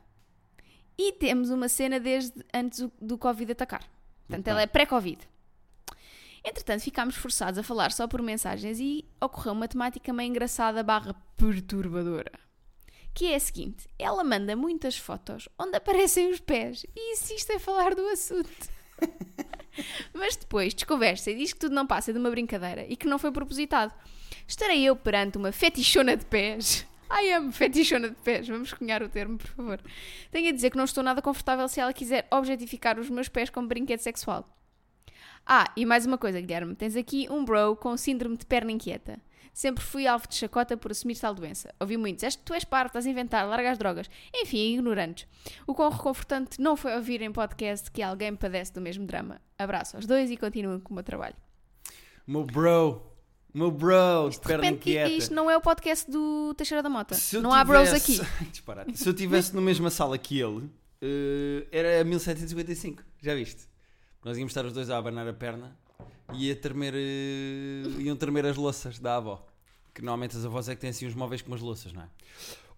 E 0.96 1.12
temos 1.14 1.50
uma 1.50 1.68
cena 1.68 2.00
desde 2.00 2.46
antes 2.54 2.80
do- 2.82 2.92
do 3.02 3.18
Covid 3.18 3.52
atacar. 3.52 3.82
Portanto, 4.28 4.42
Ok. 4.48 4.52
ela 4.52 4.62
é 4.62 4.68
pré-Covid. 4.68 5.20
Entretanto, 6.44 6.82
ficámos 6.84 7.16
forçados 7.16 7.58
a 7.58 7.64
falar 7.64 7.92
só 7.92 8.08
por 8.08 8.22
mensagens 8.22 8.80
e 8.80 9.04
ocorreu 9.20 9.54
uma 9.54 9.68
temática 9.68 10.14
meio 10.14 10.30
engraçada 10.30 10.84
barra 10.84 11.16
perturbadora. 11.36 12.32
Que 13.14 13.28
é 13.32 13.36
a 13.36 13.40
seguinte, 13.40 13.88
ela 13.98 14.24
manda 14.24 14.56
muitas 14.56 14.98
fotos 14.98 15.48
onde 15.58 15.78
aparecem 15.78 16.30
os 16.30 16.40
pés 16.40 16.86
e 16.96 17.14
insiste 17.14 17.50
em 17.52 17.60
falar 17.60 17.96
do 17.96 18.06
assunto. 18.10 18.70
Mas 20.14 20.36
depois 20.36 20.74
desconversa 20.74 21.32
e 21.32 21.36
diz 21.36 21.52
que 21.54 21.60
tudo 21.60 21.74
não 21.76 21.88
passa 21.88 22.14
de 22.14 22.20
uma 22.20 22.30
brincadeira 22.30 22.86
e 22.88 22.96
que 22.96 23.08
não 23.08 23.18
foi 23.20 23.32
propositado. 23.32 23.94
Estarei 24.48 24.84
eu 24.84 24.96
perante 24.96 25.38
uma 25.38 25.52
fetichona 25.52 26.16
de 26.16 26.26
pés. 26.26 26.86
Ai, 27.10 27.32
amo 27.34 27.52
fetichona 27.52 28.10
de 28.10 28.16
pés. 28.16 28.48
Vamos 28.48 28.74
cunhar 28.74 29.04
o 29.04 29.10
termo, 29.10 29.38
por 29.38 29.48
favor. 29.48 29.82
Tenho 30.32 30.50
a 30.50 30.52
dizer 30.52 30.70
que 30.72 30.78
não 30.78 30.86
estou 30.86 31.04
nada 31.04 31.22
confortável 31.22 31.68
se 31.68 31.80
ela 31.80 31.94
quiser 31.94 32.28
objetificar 32.32 33.00
os 33.00 33.10
meus 33.10 33.30
pés 33.30 33.50
como 33.50 33.68
brinquedo 33.68 34.00
sexual. 34.00 34.50
Ah, 35.46 35.72
e 35.76 35.86
mais 35.86 36.06
uma 36.06 36.18
coisa, 36.18 36.42
Guilherme. 36.42 36.76
Tens 36.76 36.96
aqui 36.96 37.28
um 37.30 37.46
bro 37.46 37.76
com 37.76 37.96
síndrome 37.96 38.36
de 38.36 38.46
perna 38.46 38.72
inquieta. 38.72 39.20
Sempre 39.54 39.84
fui 39.84 40.06
alvo 40.06 40.28
de 40.28 40.36
chacota 40.36 40.76
por 40.76 40.92
assumir 40.92 41.18
tal 41.18 41.34
doença. 41.34 41.74
Ouvi 41.80 41.96
muitos. 41.96 42.24
És, 42.24 42.36
tu 42.36 42.54
és 42.54 42.66
parvo, 42.66 42.88
estás 42.88 43.06
a 43.06 43.10
inventar, 43.10 43.48
larga 43.48 43.72
as 43.72 43.78
drogas. 43.78 44.10
Enfim, 44.34 44.74
ignorantes. 44.74 45.28
O 45.66 45.74
quão 45.74 45.90
reconfortante 45.90 46.60
não 46.60 46.76
foi 46.76 46.94
ouvir 46.94 47.22
em 47.22 47.32
podcast 47.32 47.90
que 47.90 48.02
alguém 48.02 48.36
padece 48.36 48.74
do 48.74 48.82
mesmo 48.82 49.06
drama. 49.06 49.40
Abraço 49.58 49.96
aos 49.96 50.06
dois 50.06 50.30
e 50.30 50.36
continuem 50.36 50.80
com 50.82 50.92
o 50.92 50.96
meu 50.96 51.04
trabalho. 51.04 51.36
Meu 52.28 52.44
bro. 52.44 53.15
Meu 53.56 53.72
bro. 53.72 54.30
De 54.30 54.36
De 54.36 54.42
perna 54.42 54.64
repente, 54.66 54.82
inquieta. 54.90 55.10
isto 55.10 55.34
não 55.34 55.50
é 55.50 55.56
o 55.56 55.62
podcast 55.62 56.12
do 56.12 56.54
Teixeira 56.56 56.84
da 56.84 56.90
Mota. 56.90 57.16
Se 57.16 57.40
Não 57.40 57.54
há 57.54 57.64
bros 57.64 57.88
tivesse- 57.88 58.22
aqui. 58.22 58.46
Disparate. 58.52 58.98
Se 58.98 59.08
eu 59.08 59.14
estivesse 59.14 59.56
na 59.56 59.62
mesma 59.62 59.90
sala 59.90 60.18
que 60.18 60.38
ele, 60.40 60.70
eh, 61.02 61.66
era 61.72 62.04
1755. 62.04 63.02
Já 63.22 63.34
viste? 63.34 63.64
Nós 64.24 64.38
íamos 64.38 64.52
estar 64.52 64.66
os 64.66 64.74
dois 64.74 64.90
a 64.90 64.98
abanar 64.98 65.26
a 65.28 65.34
perna 65.34 65.78
e 66.34 66.48
ia 66.48 66.56
tremer, 66.56 66.94
eh, 66.96 68.02
iam 68.02 68.16
tremer 68.18 68.46
as 68.46 68.58
louças 68.58 69.00
da 69.00 69.16
avó. 69.16 69.48
Que 69.94 70.02
normalmente 70.02 70.36
as 70.36 70.44
avós 70.44 70.68
é 70.68 70.76
que 70.76 70.82
têm 70.82 70.90
assim 70.90 71.08
os 71.08 71.16
móveis 71.16 71.42
com 71.42 71.48
umas 71.50 71.62
louças, 71.62 71.94
não 71.94 72.02
é? 72.02 72.10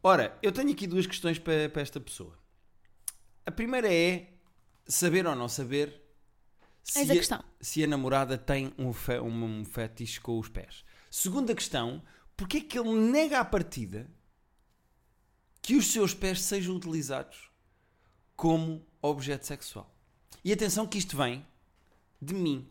Ora, 0.03 0.37
eu 0.43 0.51
tenho 0.51 0.69
aqui 0.71 0.85
duas 0.85 1.07
questões 1.07 1.39
para, 1.39 1.67
para 1.69 1.81
esta 1.81 1.99
pessoa. 1.99 2.37
A 3.43 3.49
primeira 3.49 3.91
é 3.91 4.27
saber 4.85 5.25
ou 5.25 5.35
não 5.35 5.49
saber 5.49 5.99
se, 6.87 6.99
Eis 6.99 7.11
a 7.11 7.13
questão. 7.13 7.43
se 7.59 7.83
a 7.83 7.87
namorada 7.87 8.37
tem 8.37 8.73
um, 8.77 8.93
fe, 8.93 9.19
um, 9.19 9.59
um 9.59 9.65
fetiche 9.65 10.21
com 10.21 10.39
os 10.39 10.47
pés. 10.47 10.85
Segunda 11.11 11.53
questão, 11.53 12.01
porque 12.35 12.57
é 12.57 12.61
que 12.61 12.79
ele 12.79 12.93
nega 12.93 13.39
à 13.39 13.45
partida 13.45 14.09
que 15.61 15.75
os 15.75 15.87
seus 15.87 16.13
pés 16.13 16.41
sejam 16.41 16.75
utilizados 16.75 17.51
como 18.35 18.85
objeto 19.01 19.45
sexual? 19.45 19.93
E 20.43 20.53
atenção 20.53 20.87
que 20.87 20.97
isto 20.97 21.17
vem 21.17 21.45
de 22.21 22.33
mim. 22.33 22.69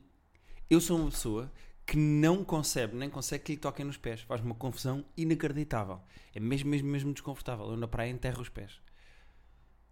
Eu 0.71 0.81
sou 0.81 0.99
uma 0.99 1.11
pessoa 1.11 1.53
que 1.85 1.97
não 1.97 2.43
concebe, 2.43 2.97
nem 2.97 3.11
consegue 3.11 3.45
que 3.45 3.53
lhe 3.53 3.59
toquem 3.59 3.85
nos 3.85 3.99
pés. 3.99 4.23
Faz 4.23 4.41
uma 4.41 4.55
confusão 4.55 5.05
inacreditável. 5.17 6.01
É 6.35 6.41
mesmo, 6.41 6.71
mesmo, 6.71 6.89
mesmo 6.89 7.13
desconfortável. 7.13 7.67
Eu 7.71 7.77
na 7.77 7.87
praia 7.87 8.11
enterro 8.11 8.41
os 8.41 8.49
pés. 8.49 8.81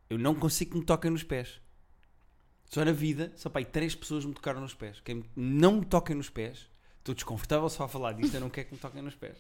Eu 0.09 0.19
não 0.19 0.35
consigo 0.35 0.73
que 0.73 0.79
me 0.79 0.85
toquem 0.85 1.11
nos 1.11 1.23
pés. 1.23 1.61
Só 2.71 2.85
na 2.85 2.93
vida, 2.93 3.33
só 3.37 3.49
para 3.49 3.61
aí 3.61 3.65
três 3.65 3.95
pessoas 3.95 4.25
me 4.25 4.33
tocaram 4.35 4.61
nos 4.61 4.75
pés. 4.75 5.01
Quem 5.05 5.25
não 5.37 5.77
me 5.81 5.85
toquem 5.85 6.17
nos 6.17 6.29
pés, 6.31 6.67
estou 6.99 7.15
desconfortável 7.15 7.69
só 7.69 7.85
a 7.85 7.89
falar 7.89 8.13
disto, 8.13 8.35
eu 8.35 8.41
não 8.41 8.51
quero 8.51 8.69
que 8.69 8.75
me 8.75 8.81
toquem 8.81 9.01
nos 9.03 9.15
pés. 9.15 9.37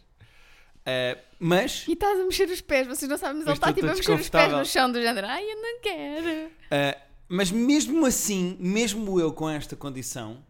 Ah, 0.86 1.18
mas, 1.40 1.86
E 1.88 1.92
estás 1.94 2.20
a 2.20 2.24
mexer 2.24 2.48
os 2.48 2.60
pés, 2.60 2.86
vocês 2.86 3.08
não 3.10 3.16
sabem, 3.18 3.38
mas 3.38 3.46
ele 3.46 3.54
está 3.56 3.72
tipo 3.72 3.86
a 3.86 3.94
mexer 3.94 4.12
os 4.12 4.28
pés 4.28 4.52
no 4.52 4.64
chão 4.66 4.92
do 4.92 5.00
género. 5.00 5.26
Ai, 5.26 5.42
eu 5.44 5.56
não 5.62 5.80
quero. 5.80 6.50
ah, 6.70 6.96
mas 7.28 7.50
mesmo 7.50 8.04
assim, 8.06 8.56
mesmo 8.60 9.18
eu 9.18 9.32
com 9.32 9.48
esta 9.48 9.74
condição, 9.74 10.44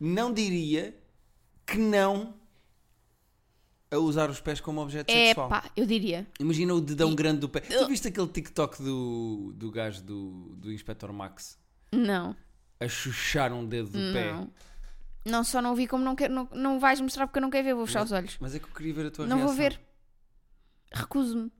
não 0.00 0.32
diria 0.32 0.96
que 1.66 1.76
não 1.76 2.34
a 3.90 3.96
usar 3.98 4.28
os 4.30 4.40
pés 4.40 4.60
como 4.60 4.80
objeto 4.82 5.10
É 5.10 5.28
sexual. 5.28 5.48
pá, 5.48 5.70
eu 5.76 5.86
diria. 5.86 6.26
Imagina 6.40 6.74
o 6.74 6.80
dedão 6.80 7.12
E- 7.12 7.14
grande 7.14 7.40
do 7.40 7.48
pé. 7.48 7.60
Tu 7.60 7.86
viste 7.86 8.08
aquele 8.08 8.26
TikTok 8.28 8.82
do, 8.82 9.52
do 9.54 9.70
gajo 9.70 10.02
do, 10.02 10.30
do 10.56 10.72
Inspector 10.72 11.12
Max 11.12 11.58
Não. 11.92 12.36
a 12.80 12.88
chuchar 12.88 13.52
um 13.52 13.66
dedo 13.66 13.88
do 13.88 14.12
pé? 14.12 14.32
Não. 14.32 14.50
Não, 15.24 15.44
só 15.44 15.60
não 15.60 15.74
vi 15.74 15.86
como 15.86 16.02
não 16.04 16.14
quero. 16.16 16.32
Não, 16.32 16.48
não 16.52 16.78
vais 16.80 17.00
mostrar 17.00 17.26
porque 17.26 17.38
eu 17.38 17.42
não 17.42 17.50
quero 17.50 17.64
ver, 17.64 17.74
vou 17.74 17.86
fechar 17.86 18.02
os 18.04 18.12
olhos. 18.12 18.36
Mas 18.40 18.54
é 18.54 18.58
que 18.58 18.64
eu 18.66 18.72
queria 18.74 18.94
ver 18.94 19.06
a 19.06 19.10
tua 19.10 19.26
Não 19.26 19.36
reação. 19.36 19.54
vou 19.54 19.56
ver. 19.56 19.80
Recuso-me. 20.92 21.52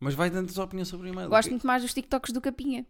Mas 0.00 0.14
vai 0.14 0.28
dando 0.30 0.50
a 0.50 0.52
tua 0.52 0.64
opinião 0.64 0.84
sobre 0.84 1.08
o 1.08 1.12
e-mail. 1.12 1.28
Gosto 1.28 1.50
muito 1.50 1.66
mais 1.66 1.82
dos 1.82 1.92
TikToks 1.94 2.32
do 2.32 2.40
Capinha. 2.40 2.84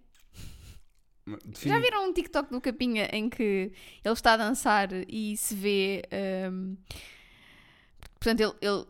Já 1.63 1.79
viram 1.79 2.09
um 2.09 2.13
TikTok 2.13 2.51
do 2.51 2.61
Capinha 2.61 3.07
em 3.13 3.29
que 3.29 3.71
ele 4.03 4.15
está 4.15 4.33
a 4.33 4.37
dançar 4.39 4.89
e 5.07 5.37
se 5.37 5.55
vê. 5.55 6.03
hum, 6.51 6.77
portanto, 8.19 8.41
ele, 8.41 8.55
ele- 8.63 8.87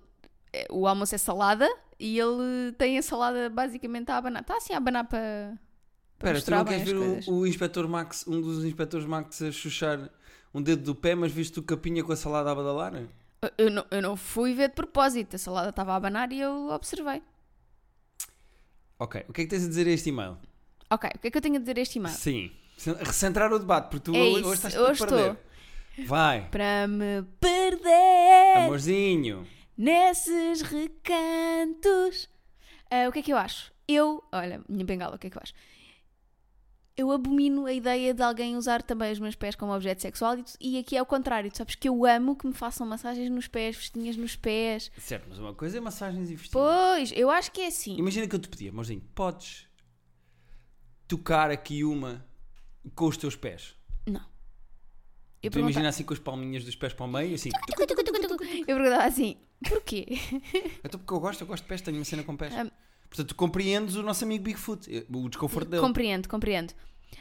eh, 0.52 0.66
o 0.70 0.86
almoço 0.86 1.14
é 1.16 1.18
salada 1.18 1.68
e 1.98 2.16
ele 2.18 2.72
tem 2.78 2.96
a 2.98 3.02
salada 3.02 3.50
basicamente 3.50 4.10
a 4.10 4.18
abanar. 4.18 4.42
Está 4.42 4.56
assim 4.56 4.72
a 4.72 4.76
abanar 4.76 5.04
para. 5.08 5.58
Espera, 6.18 6.42
tu 6.42 6.50
não 6.50 6.64
queres 6.64 6.82
ver 6.82 6.96
o, 6.96 7.32
o 7.32 7.46
inspector 7.46 7.88
Max, 7.88 8.26
um 8.26 8.40
dos 8.40 8.64
inspectores 8.64 9.06
Max 9.06 9.40
a 9.40 9.52
chuchar 9.52 10.10
um 10.52 10.60
dedo 10.60 10.82
do 10.82 10.94
pé, 10.94 11.14
mas 11.14 11.30
viste 11.30 11.58
o 11.60 11.62
capinha 11.62 12.02
com 12.02 12.10
a 12.12 12.16
salada 12.16 12.50
a 12.50 12.54
badalar? 12.54 12.94
Eu- 12.94 13.08
Eu 13.56 13.70
não, 13.70 13.86
eu 13.90 14.02
não 14.02 14.16
fui 14.16 14.52
ver 14.52 14.68
de 14.70 14.74
propósito. 14.74 15.36
A 15.36 15.38
salada 15.38 15.68
estava 15.70 15.92
a 15.92 15.96
abanar 15.96 16.32
e 16.32 16.40
eu 16.40 16.70
observei. 16.70 17.22
Ok, 18.98 19.24
o 19.28 19.32
que 19.32 19.42
é 19.42 19.44
que 19.44 19.50
tens 19.50 19.64
a 19.64 19.68
dizer 19.68 19.86
a 19.86 19.90
este 19.90 20.08
e-mail? 20.08 20.36
Ok, 20.90 21.08
o 21.14 21.18
que 21.20 21.28
é 21.28 21.30
que 21.30 21.38
eu 21.38 21.42
tenho 21.42 21.54
a 21.54 21.58
dizer 21.60 21.78
a 21.78 21.82
este 21.82 21.98
e-mail? 22.00 22.16
Sim, 22.16 22.50
recentrar 23.00 23.52
o 23.52 23.58
debate, 23.60 23.90
porque 23.90 24.10
tu 24.10 24.16
É 24.16 24.20
hoje 24.20 24.40
isso, 24.40 24.52
estás 24.54 24.76
hoje 24.76 25.04
a 25.04 25.06
perder. 25.06 25.36
Vai, 26.06 26.48
Para 26.50 26.88
me 26.88 27.22
perder 27.40 28.56
amorzinho. 28.56 29.46
nesses 29.76 30.62
recantos. 30.62 32.28
Ah, 32.90 33.08
o 33.08 33.12
que 33.12 33.20
é 33.20 33.22
que 33.22 33.32
eu 33.32 33.36
acho? 33.36 33.72
Eu, 33.86 34.22
olha, 34.32 34.60
minha 34.68 34.84
bengala, 34.84 35.14
o 35.14 35.18
que 35.18 35.28
é 35.28 35.30
que 35.30 35.36
eu 35.36 35.42
acho? 35.42 35.52
Eu 36.98 37.12
abomino 37.12 37.64
a 37.64 37.72
ideia 37.72 38.12
de 38.12 38.20
alguém 38.20 38.56
usar 38.56 38.82
também 38.82 39.12
os 39.12 39.20
meus 39.20 39.36
pés 39.36 39.54
como 39.54 39.72
objeto 39.72 40.02
sexual 40.02 40.36
e, 40.60 40.76
aqui 40.80 40.96
é 40.96 41.00
o 41.00 41.06
contrário. 41.06 41.48
Tu 41.48 41.58
sabes 41.58 41.76
que 41.76 41.88
eu 41.88 42.04
amo 42.04 42.34
que 42.34 42.44
me 42.44 42.52
façam 42.52 42.84
massagens 42.84 43.30
nos 43.30 43.46
pés, 43.46 43.76
vestinhas 43.76 44.16
nos 44.16 44.34
pés. 44.34 44.90
Certo, 44.98 45.26
mas 45.28 45.38
uma 45.38 45.54
coisa 45.54 45.78
é 45.78 45.80
massagens 45.80 46.28
e 46.28 46.34
vestinhos. 46.34 46.50
Pois, 46.50 47.12
eu 47.14 47.30
acho 47.30 47.52
que 47.52 47.60
é 47.60 47.68
assim. 47.68 47.96
Imagina 47.96 48.26
que 48.26 48.34
eu 48.34 48.40
te 48.40 48.48
pedia, 48.48 48.70
amorzinho, 48.70 49.00
podes 49.14 49.68
tocar 51.06 51.52
aqui 51.52 51.84
uma 51.84 52.26
com 52.96 53.06
os 53.06 53.16
teus 53.16 53.36
pés? 53.36 53.76
Não. 54.04 54.14
Eu 55.40 55.50
tu 55.50 55.54
perguntava, 55.54 55.60
imagina 55.60 55.88
assim 55.90 56.02
com 56.02 56.14
as 56.14 56.18
palminhas 56.18 56.64
dos 56.64 56.74
pés 56.74 56.92
para 56.92 57.06
o 57.06 57.08
meio, 57.08 57.36
assim. 57.36 57.50
eu 58.66 58.74
perguntava 58.76 59.04
assim, 59.04 59.36
porquê? 59.68 60.18
Então 60.82 60.98
porque 60.98 61.14
eu 61.14 61.20
gosto, 61.20 61.42
eu 61.42 61.46
gosto 61.46 61.62
de 61.62 61.68
pés, 61.68 61.80
tenho 61.80 61.96
uma 61.96 62.04
cena 62.04 62.24
com 62.24 62.36
pés. 62.36 62.52
Ah. 62.52 62.68
Portanto, 63.08 63.28
tu 63.28 63.34
compreendes 63.34 63.94
o 63.96 64.02
nosso 64.02 64.24
amigo 64.24 64.44
Bigfoot, 64.44 64.94
eh, 64.94 65.04
o 65.12 65.28
desconforto 65.28 65.68
dele. 65.68 65.82
Compreendo, 65.82 66.28
compreendo. 66.28 66.74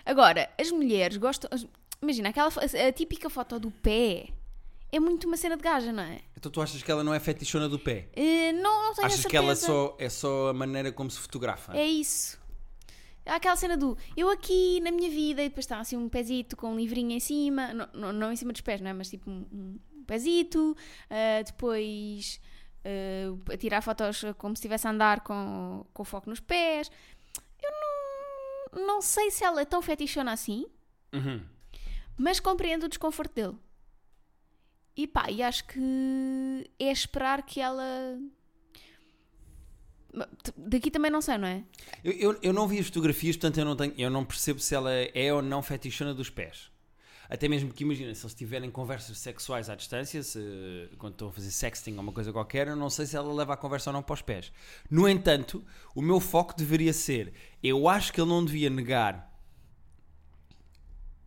Agora, 0.06 0.50
as 0.60 0.70
mulheres 0.72 1.18
gostam. 1.18 1.50
as- 1.54 1.66
Imagina, 2.02 2.30
aquela, 2.30 2.52
fo- 2.52 2.60
a 2.60 2.92
típica 2.92 3.30
foto 3.30 3.60
do 3.60 3.72
pé 3.72 4.28
é 4.92 5.00
muito 5.00 5.26
uma 5.28 5.36
cena 5.38 5.58
de 5.58 5.64
gaja, 5.64 5.92
não 5.92 6.04
é? 6.04 6.20
Então 6.38 6.52
tu 6.52 6.62
achas 6.62 6.82
que 6.84 6.92
ela 6.92 7.04
não 7.04 7.14
é 7.14 7.20
fetichona 7.20 7.68
do 7.68 7.80
pé? 7.80 8.08
Eh, 8.16 8.52
não, 8.54 8.84
não 8.84 8.94
tenho 8.94 9.06
a 9.06 9.08
Achas 9.08 9.22
certeza. 9.22 9.30
que 9.30 9.36
ela 9.38 9.56
só, 9.56 9.96
é 9.98 10.08
só 10.10 10.50
a 10.50 10.54
maneira 10.54 10.92
como 10.92 11.10
se 11.10 11.18
fotografa? 11.20 11.76
É 11.76 11.86
isso. 11.86 12.38
Há 13.26 13.36
aquela 13.36 13.56
cena 13.58 13.76
do 13.76 13.98
eu 14.16 14.30
aqui 14.30 14.80
na 14.82 14.90
minha 14.92 15.10
vida 15.10 15.42
e 15.44 15.50
depois 15.50 15.66
está 15.66 15.80
assim 15.80 15.98
um 15.98 16.08
pezito 16.08 16.56
com 16.56 16.72
um 16.72 16.78
livrinho 16.78 17.12
em 17.12 17.20
cima, 17.20 17.74
não, 17.74 17.88
não, 17.94 18.14
não 18.14 18.32
em 18.32 18.36
cima 18.38 18.54
dos 18.54 18.62
pés, 18.62 18.80
não 18.80 18.90
é? 18.90 18.94
Mas 18.94 19.10
tipo 19.10 19.30
um, 19.30 19.46
um 19.52 20.04
pezito, 20.06 20.78
ah, 21.10 21.42
depois 21.44 22.40
ah, 22.88 23.54
a 23.54 23.58
tirar 23.58 23.82
fotos 23.82 24.24
como 24.38 24.56
se 24.56 24.60
estivesse 24.62 24.88
a 24.88 24.92
andar 24.92 25.20
com, 25.22 25.86
com 25.94 26.04
foco 26.06 26.30
nos 26.30 26.40
pés. 26.40 26.90
Eu 27.62 27.72
não, 28.82 28.88
não 28.88 29.02
sei 29.02 29.30
se 29.32 29.44
ela 29.44 29.62
é 29.62 29.66
tão 29.66 29.82
fetichona 29.82 30.32
assim, 30.32 30.66
Uhum. 31.14 31.42
mas 32.18 32.40
compreendo 32.40 32.86
o 32.86 32.90
desconforto 32.90 33.34
dele. 33.34 33.56
E 34.96 35.06
pá, 35.08 35.30
e 35.30 35.44
acho 35.44 35.66
que 35.68 35.80
é 36.80 36.92
esperar 36.92 37.44
que 37.44 37.62
ela. 37.62 37.84
Daqui 40.56 40.90
também 40.90 41.12
não 41.12 41.22
sei, 41.22 41.38
não 41.38 41.48
é? 41.48 41.64
Eu, 42.04 42.14
eu, 42.14 42.40
eu 42.42 42.54
não 42.54 42.68
vi 42.68 42.80
as 42.80 42.88
fotografias, 42.88 43.36
portanto 43.36 43.60
eu 43.60 43.66
não, 43.66 43.76
tenho, 43.76 43.94
eu 43.98 44.10
não 44.10 44.26
percebo 44.26 44.60
se 44.60 44.74
ela 44.74 44.92
é 44.92 45.32
ou 45.34 45.42
não 45.42 45.62
fetichona 45.62 46.14
dos 46.14 46.30
pés. 46.30 46.72
Até 47.30 47.48
mesmo 47.50 47.74
que 47.74 47.84
imagina, 47.84 48.14
se 48.16 48.24
eles 48.26 48.34
tiverem 48.34 48.72
conversas 48.72 49.18
sexuais 49.18 49.70
à 49.70 49.76
distância, 49.76 50.24
se, 50.24 50.40
quando 50.98 51.14
estão 51.14 51.28
a 51.28 51.32
fazer 51.32 51.52
sexting 51.52 51.94
ou 51.96 52.02
uma 52.02 52.12
coisa 52.14 52.32
qualquer, 52.32 52.68
eu 52.68 52.76
não 52.76 52.90
sei 52.90 53.06
se 53.06 53.16
ela 53.18 53.34
leva 53.34 53.54
a 53.54 53.58
conversa 53.58 53.90
ou 53.90 53.94
não 53.94 54.02
para 54.02 54.14
os 54.14 54.22
pés. 54.22 54.52
No 54.90 55.08
entanto, 55.10 55.64
o 55.94 56.02
meu 56.02 56.20
foco 56.20 56.56
deveria 56.56 56.94
ser: 56.94 57.34
eu 57.62 57.90
acho 57.90 58.14
que 58.14 58.22
ele 58.22 58.30
não 58.30 58.44
devia 58.46 58.70
negar 58.70 59.28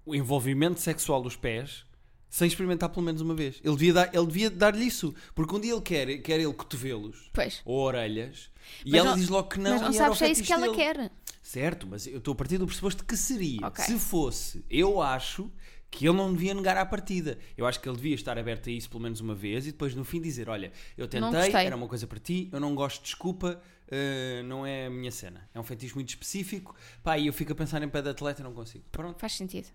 o 0.05 0.15
envolvimento 0.15 0.81
sexual 0.81 1.23
dos 1.23 1.37
pés 1.37 1.85
sem 2.29 2.47
experimentar 2.47 2.89
pelo 2.89 3.05
menos 3.05 3.21
uma 3.21 3.35
vez. 3.35 3.61
Ele 3.63 3.75
devia, 3.75 3.93
dar, 3.93 4.15
ele 4.15 4.27
devia 4.27 4.49
dar-lhe 4.51 4.85
isso, 4.87 5.13
porque 5.35 5.55
um 5.55 5.61
dia 5.61 5.73
ele 5.73 5.81
quer, 5.83 6.19
quer 6.19 6.39
ele 6.41 6.53
cotovelos 6.55 7.29
Pois. 7.33 7.61
ou 7.65 7.77
orelhas 7.81 8.51
e 8.87 8.91
Mas 8.93 9.01
ela 9.01 9.11
não- 9.11 9.17
diz 9.19 9.29
logo 9.29 9.49
que 9.49 9.59
não. 9.59 9.73
mas 9.73 9.81
não 9.83 9.91
e 9.91 9.95
sabes 9.95 10.19
se 10.19 10.25
é 10.25 10.31
isso 10.31 10.43
que 10.45 10.53
ela 10.53 10.63
dele. 10.67 10.77
quer. 10.77 11.11
Certo, 11.43 11.87
mas 11.89 12.07
eu 12.07 12.19
estou 12.19 12.33
a 12.33 12.35
partir 12.37 12.57
do 12.59 12.67
pressuposto 12.67 13.05
que 13.05 13.17
seria. 13.17 13.67
Ok. 13.67 13.85
Se 13.85 13.99
fosse, 13.99 14.65
eu 14.71 15.03
acho 15.03 15.51
que 15.91 16.07
ele 16.07 16.17
não 16.17 16.33
devia 16.33 16.55
negar 16.55 16.77
à 16.77 16.87
partida. 16.87 17.39
Eu 17.57 17.67
acho 17.67 17.81
que 17.81 17.89
ele 17.89 17.97
devia 17.97 18.15
estar 18.15 18.39
aberto 18.39 18.69
a 18.69 18.73
isso 18.73 18.89
pelo 18.89 19.03
menos 19.03 19.21
uma 19.21 19.35
vez 19.35 19.67
e 19.67 19.73
depois 19.73 19.95
no 19.95 20.05
fim 20.05 20.21
dizer: 20.21 20.49
Olha, 20.49 20.73
eu 20.97 21.09
tentei, 21.09 21.53
era 21.53 21.75
uma 21.75 21.89
coisa 21.89 22.07
para 22.07 22.19
ti, 22.19 22.49
eu 22.53 22.61
não 22.61 22.75
gosto, 22.75 23.03
desculpa, 23.03 23.61
eh, 23.89 24.43
não 24.45 24.65
é 24.65 24.87
a 24.87 24.91
minha 24.91 25.11
cena. 25.11 25.49
É 25.53 25.59
um 25.59 25.65
fetiche 25.65 25.95
muito 25.95 26.11
específico. 26.11 26.75
Pá, 27.03 27.19
e 27.19 27.27
eu 27.27 27.33
fico 27.33 27.53
a 27.53 27.55
pensar 27.55 27.83
em 27.83 27.89
pé 27.89 28.01
de 28.01 28.11
atleta 28.11 28.41
e 28.41 28.45
não 28.45 28.53
consigo. 28.53 28.85
Pronto, 28.93 29.19
Faz 29.19 29.33
sentido. 29.33 29.69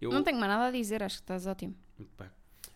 eu. 0.00 0.10
Não 0.10 0.22
tenho 0.22 0.38
mais 0.38 0.50
nada 0.50 0.66
a 0.66 0.70
dizer, 0.70 1.02
acho 1.02 1.16
que 1.16 1.22
estás 1.22 1.46
ótimo. 1.46 1.74
Muito 1.98 2.12
bem. 2.18 2.28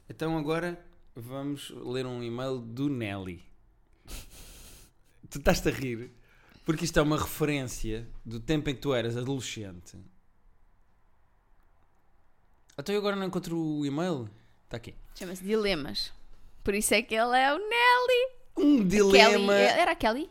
Então 0.08 0.36
agora 0.36 0.78
vamos 1.16 1.70
ler 1.70 2.04
um 2.04 2.22
e-mail 2.22 2.58
do 2.58 2.90
Nelly. 2.90 3.42
tu 5.30 5.38
estás-te 5.38 5.68
a 5.68 5.72
rir 5.72 6.10
porque 6.64 6.84
isto 6.84 6.98
é 6.98 7.02
uma 7.02 7.18
referência 7.18 8.06
do 8.24 8.40
tempo 8.40 8.70
em 8.70 8.74
que 8.74 8.80
tu 8.80 8.94
eras 8.94 9.16
adolescente. 9.16 9.98
Então 12.78 12.94
eu 12.94 12.98
agora 13.00 13.16
não 13.16 13.26
encontro 13.26 13.56
o 13.56 13.86
e-mail. 13.86 14.28
Está 14.64 14.76
aqui. 14.76 14.94
Chama-se 15.14 15.44
Dilemas. 15.44 16.12
Por 16.62 16.74
isso 16.74 16.94
é 16.94 17.02
que 17.02 17.14
ele 17.14 17.36
é 17.36 17.54
o 17.54 17.58
Nelly. 17.58 18.34
Um 18.56 18.88
Kelly. 18.88 18.88
dilema. 18.88 19.54
Era 19.54 19.92
a 19.92 19.94
Kelly? 19.94 20.30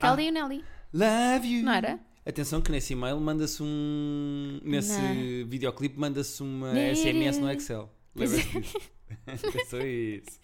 Ah. 0.00 0.08
Kelly 0.10 0.26
e 0.26 0.30
o 0.30 0.32
Nelly. 0.32 0.64
Love 0.92 1.46
you. 1.48 1.64
Não 1.64 1.72
era? 1.72 1.98
Atenção 2.26 2.60
que 2.60 2.70
nesse 2.70 2.92
e-mail 2.92 3.18
manda-se 3.18 3.62
um. 3.62 4.60
Nesse 4.62 5.00
Não. 5.00 5.46
videoclipe 5.48 5.98
manda-se 5.98 6.42
uma. 6.42 6.72
SMS 6.94 7.38
no 7.38 7.50
Excel. 7.50 7.90
Lembra-te 8.14 8.60
disso? 8.60 8.78
Atenção 9.26 9.80
a 9.80 9.86
isso. 9.86 10.40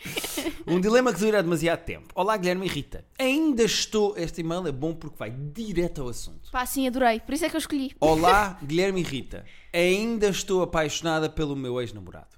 Um 0.66 0.80
dilema 0.80 1.12
que 1.12 1.18
durará 1.18 1.42
demasiado 1.42 1.84
tempo. 1.84 2.08
Olá, 2.14 2.36
Guilherme 2.36 2.66
e 2.66 2.68
Rita. 2.68 3.04
Ainda 3.18 3.62
estou. 3.62 4.16
Este 4.16 4.40
e-mail 4.40 4.66
é 4.66 4.72
bom 4.72 4.94
porque 4.94 5.16
vai 5.18 5.30
direto 5.30 6.02
ao 6.02 6.08
assunto. 6.08 6.50
Pá, 6.50 6.64
sim, 6.66 6.86
adorei. 6.86 7.20
Por 7.20 7.34
isso 7.34 7.44
é 7.44 7.50
que 7.50 7.56
eu 7.56 7.60
escolhi. 7.60 7.92
Olá, 8.00 8.58
Guilherme 8.64 9.00
e 9.00 9.04
Rita. 9.04 9.44
Ainda 9.72 10.28
estou 10.28 10.62
apaixonada 10.62 11.28
pelo 11.28 11.54
meu 11.56 11.80
ex-namorado. 11.80 12.36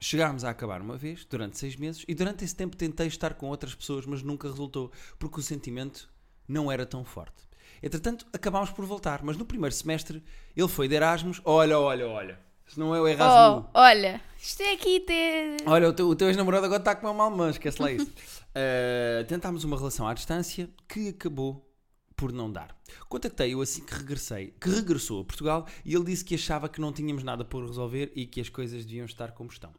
Chegámos 0.00 0.44
a 0.44 0.50
acabar 0.50 0.82
uma 0.82 0.96
vez, 0.96 1.24
durante 1.24 1.58
seis 1.58 1.76
meses, 1.76 2.04
e 2.06 2.14
durante 2.14 2.44
esse 2.44 2.54
tempo 2.54 2.76
tentei 2.76 3.06
estar 3.06 3.34
com 3.34 3.48
outras 3.48 3.74
pessoas, 3.74 4.04
mas 4.04 4.22
nunca 4.22 4.48
resultou, 4.48 4.92
porque 5.18 5.40
o 5.40 5.42
sentimento 5.42 6.12
não 6.46 6.70
era 6.70 6.84
tão 6.84 7.04
forte. 7.04 7.44
Entretanto, 7.82 8.26
acabámos 8.32 8.70
por 8.70 8.84
voltar, 8.84 9.22
mas 9.22 9.36
no 9.36 9.44
primeiro 9.44 9.74
semestre 9.74 10.22
ele 10.56 10.68
foi 10.68 10.88
de 10.88 10.94
Erasmus. 10.94 11.40
Olha, 11.44 11.78
olha, 11.78 12.06
olha. 12.06 12.38
Se 12.66 12.78
não 12.78 12.94
é 12.94 13.00
o 13.00 13.06
Erasmus. 13.06 13.64
Oh, 13.66 13.78
olha, 13.78 14.20
isto 14.38 14.62
é 14.62 14.72
aqui 14.72 15.00
ter. 15.00 15.56
Olha, 15.66 15.88
o 15.88 15.92
teu, 15.92 16.08
o 16.08 16.16
teu 16.16 16.28
ex-namorado 16.28 16.66
agora 16.66 16.80
está 16.80 16.92
a 16.92 16.96
comer 16.96 17.12
uma 17.12 17.24
alemã, 17.26 17.50
esquece 17.50 17.80
lá 17.80 17.92
isso. 17.92 18.06
Uh, 18.08 19.24
tentámos 19.28 19.64
uma 19.64 19.76
relação 19.76 20.08
à 20.08 20.14
distância 20.14 20.68
que 20.88 21.08
acabou 21.10 21.70
por 22.16 22.32
não 22.32 22.50
dar. 22.50 22.76
Contactei-o 23.08 23.60
assim 23.60 23.84
que 23.84 23.94
regressei, 23.94 24.54
que 24.60 24.68
regressou 24.68 25.20
a 25.20 25.24
Portugal 25.24 25.66
e 25.84 25.94
ele 25.94 26.04
disse 26.04 26.24
que 26.24 26.34
achava 26.34 26.68
que 26.68 26.80
não 26.80 26.92
tínhamos 26.92 27.22
nada 27.22 27.44
por 27.44 27.64
resolver 27.66 28.12
e 28.14 28.26
que 28.26 28.40
as 28.40 28.48
coisas 28.48 28.84
deviam 28.84 29.04
estar 29.04 29.32
como 29.32 29.50
estão. 29.50 29.72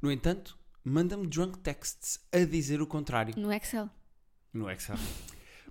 No 0.00 0.10
entanto, 0.10 0.58
manda-me 0.84 1.26
drunk 1.26 1.58
texts 1.58 2.20
a 2.32 2.44
dizer 2.44 2.82
o 2.82 2.86
contrário 2.86 3.34
No 3.38 3.52
Excel. 3.52 3.88
no 4.52 4.68
Excel. 4.70 4.96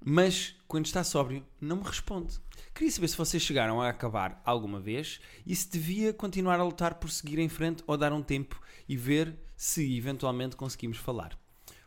Mas, 0.04 0.56
quando 0.68 0.88
está 0.88 1.04
sóbrio, 1.04 1.46
não 1.60 1.78
me 1.78 1.84
responde. 1.84 2.40
Queria 2.74 2.92
saber 2.92 3.08
se 3.08 3.18
vocês 3.18 3.44
chegaram 3.44 3.80
a 3.80 3.90
acabar 3.90 4.42
alguma 4.44 4.80
vez 4.80 5.22
e 5.46 5.56
se 5.56 5.70
devia 5.70 6.12
continuar 6.12 6.60
a 6.60 6.64
lutar 6.64 6.96
por 6.96 7.12
seguir 7.12 7.38
em 7.38 7.48
frente 7.48 7.84
ou 7.86 7.96
dar 7.96 8.12
um 8.12 8.24
tempo 8.24 8.60
e 8.90 8.98
ver 8.98 9.38
se 9.56 9.96
eventualmente 9.96 10.56
conseguimos 10.56 10.98
falar. 10.98 11.38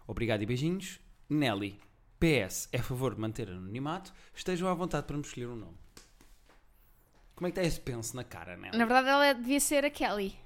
Obrigado 0.07 0.43
e 0.43 0.47
beijinhos. 0.47 1.01
Nelly. 1.29 1.81
PS. 2.21 2.69
É 2.73 2.79
a 2.79 2.83
favor 2.83 3.15
de 3.15 3.21
manter 3.21 3.49
anonimato. 3.51 4.15
Estejam 4.33 4.69
à 4.69 4.75
vontade 4.75 5.07
para 5.07 5.17
me 5.17 5.23
escolher 5.23 5.49
um 5.49 5.57
nome. 5.57 5.77
Como 7.35 7.49
é 7.49 7.51
que 7.51 7.59
está 7.59 7.67
esse 7.67 7.81
penso 7.81 8.15
na 8.15 8.23
cara, 8.23 8.57
Nelly? 8.57 8.79
Na 8.79 8.85
verdade, 8.85 9.09
ela 9.09 9.33
devia 9.33 9.59
ser 9.59 9.85
a 9.85 9.91
Kelly. 9.91 10.39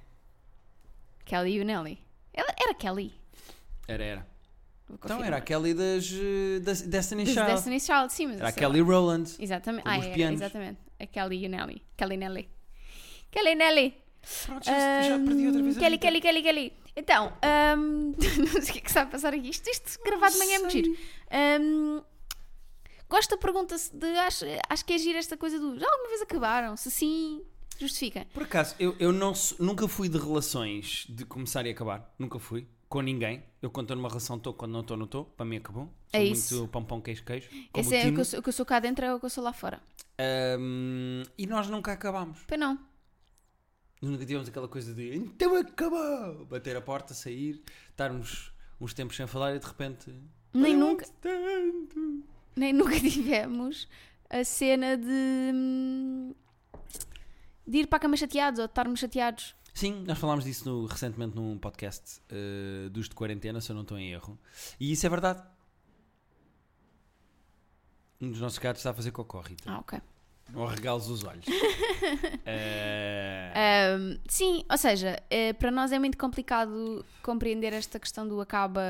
Kelly 1.23 1.57
e 1.57 1.61
o 1.61 1.65
Nelly. 1.65 1.99
Ela 2.33 2.53
era 2.59 2.73
Kelly. 2.73 3.13
Era, 3.87 4.03
era. 4.03 4.38
Então 4.93 5.23
era 5.23 5.37
a 5.37 5.41
Kelly 5.41 5.73
das, 5.73 6.11
eh, 6.11 6.59
das 6.59 6.81
Destiny 6.81 7.23
Dos 7.23 7.33
Child. 7.33 7.51
Destiny's 7.51 7.85
Child, 7.85 8.13
sim, 8.13 8.27
mas 8.27 8.37
Era 8.37 8.49
a. 8.49 8.51
Kelly 8.51 8.81
Rowland. 8.81 9.35
Exatamente. 9.39 9.87
Ah, 9.87 9.99
pianos. 10.13 10.41
exatamente. 10.41 10.79
A 10.99 11.05
Kelly 11.05 11.43
e 11.43 11.45
o 11.45 11.49
Nelly. 11.49 11.81
Kelly 11.95 12.17
Nelly. 12.17 12.49
Kelly 13.31 13.55
Nelly. 13.55 13.93
Pronto, 14.45 14.65
já, 14.65 15.01
já 15.01 15.19
perdi 15.19 15.47
outra 15.47 15.63
vez 15.63 15.77
a 15.77 15.79
Kelly. 15.79 15.97
Kelly, 15.97 16.21
Kelly, 16.21 16.43
Kelly. 16.43 16.73
Então, 16.95 17.33
ahm, 17.41 18.13
não 18.37 18.61
sei 18.61 18.69
o 18.69 18.73
que 18.73 18.79
é 18.79 18.81
que 18.81 18.89
está 18.89 19.03
a 19.03 19.05
passar 19.05 19.33
aqui. 19.33 19.49
Isto, 19.49 19.69
isto 19.69 19.99
gravado 20.03 20.33
de 20.33 20.39
manhã 20.39 20.55
é 20.55 20.59
muito 20.59 20.71
giro. 20.71 20.97
Ahm, 21.31 22.01
gosto 23.09 23.31
da 23.31 23.37
pergunta 23.37 23.75
de. 23.93 24.07
Acho, 24.17 24.45
acho 24.69 24.85
que 24.85 24.93
é 24.93 24.97
giro 24.97 25.17
esta 25.17 25.37
coisa 25.37 25.57
do. 25.59 25.79
Já 25.79 25.89
alguma 25.89 26.09
vez 26.09 26.21
acabaram? 26.21 26.75
Se 26.75 26.91
sim, 26.91 27.41
justifica. 27.79 28.27
Por 28.33 28.43
acaso, 28.43 28.75
eu, 28.79 28.95
eu 28.99 29.11
não, 29.13 29.33
nunca 29.59 29.87
fui 29.87 30.09
de 30.09 30.17
relações 30.17 31.05
de 31.07 31.25
começar 31.25 31.65
e 31.65 31.69
acabar. 31.69 32.13
Nunca 32.19 32.37
fui. 32.39 32.67
Com 32.89 33.01
ninguém. 33.01 33.43
Eu 33.61 33.69
quando 33.69 33.85
estou 33.85 33.95
numa 33.97 34.09
relação 34.09 34.35
estou, 34.37 34.53
quando 34.53 34.71
não 34.71 34.81
estou, 34.81 34.97
não 34.97 35.05
estou. 35.05 35.25
Para 35.25 35.45
mim 35.45 35.57
acabou. 35.57 35.83
Sou 35.85 36.19
É 36.19 36.23
isso. 36.23 36.55
muito 36.57 36.71
pão, 36.71 36.83
pão, 36.83 36.99
queijo, 36.99 37.23
queijo. 37.23 37.47
Como 37.71 37.85
Esse 37.85 37.95
é 37.95 38.07
o 38.09 38.13
que, 38.15 38.19
eu 38.19 38.25
sou, 38.25 38.39
o 38.39 38.43
que 38.43 38.49
eu 38.49 38.53
sou 38.53 38.65
cá 38.65 38.79
dentro, 38.79 39.05
é 39.05 39.13
o 39.13 39.19
que 39.19 39.25
eu 39.25 39.29
sou 39.29 39.43
lá 39.43 39.53
fora. 39.53 39.79
Ahm, 40.17 41.23
e 41.37 41.45
nós 41.45 41.67
nunca 41.69 41.91
acabámos. 41.93 42.39
Pois 42.47 42.59
não. 42.59 42.75
Nós 44.01 44.11
nunca 44.11 44.25
tivemos 44.25 44.49
aquela 44.49 44.67
coisa 44.67 44.93
de 44.93 45.15
então 45.15 45.55
acabou! 45.55 46.45
Bater 46.45 46.75
a 46.77 46.81
porta, 46.81 47.13
sair, 47.13 47.61
estarmos 47.91 48.51
uns 48.81 48.93
tempos 48.93 49.15
sem 49.17 49.27
falar 49.27 49.55
e 49.55 49.59
de 49.59 49.67
repente. 49.67 50.11
Nem 50.53 50.73
"I 50.73 50.77
nunca- 50.77 51.05
tanto." 51.21 52.23
Nem 52.55 52.73
nunca 52.73 52.99
tivemos 52.99 53.87
a 54.29 54.43
cena 54.43 54.97
de. 54.97 55.51
hum, 55.53 56.33
de 57.67 57.77
ir 57.79 57.87
para 57.87 57.97
a 57.97 57.99
cama 57.99 58.17
chateados 58.17 58.59
ou 58.59 58.65
de 58.65 58.71
estarmos 58.71 58.99
chateados. 58.99 59.55
Sim, 59.73 60.03
nós 60.05 60.17
falámos 60.17 60.43
disso 60.45 60.67
no- 60.69 60.85
recentemente 60.85 61.35
num 61.35 61.57
podcast 61.57 62.21
eh, 62.29 62.89
dos 62.89 63.07
de 63.09 63.15
quarentena, 63.15 63.61
se 63.61 63.71
eu 63.71 63.75
não 63.75 63.83
estou 63.83 63.97
em 63.97 64.11
erro. 64.11 64.37
E 64.79 64.91
isso 64.91 65.05
é 65.05 65.09
verdade. 65.09 65.41
Um 68.21 68.31
dos 68.31 68.41
nossos 68.41 68.59
gatos 68.59 68.81
está 68.81 68.89
a 68.89 68.93
fazer 68.93 69.11
cocó, 69.11 69.39
Rita. 69.41 69.63
Ah, 69.71 69.79
ok. 69.79 69.99
Ou 70.53 70.65
regalos 70.65 71.09
os 71.09 71.23
olhos. 71.23 71.45
Eh, 72.51 73.53
Ahm, 73.55 74.17
sim, 74.27 74.63
ou 74.69 74.77
seja, 74.77 75.21
eh, 75.29 75.53
para 75.53 75.69
nós 75.69 75.91
é 75.91 75.99
muito 75.99 76.17
complicado 76.17 77.05
compreender 77.21 77.73
esta 77.73 77.99
questão 77.99 78.27
do 78.27 78.41
acaba. 78.41 78.81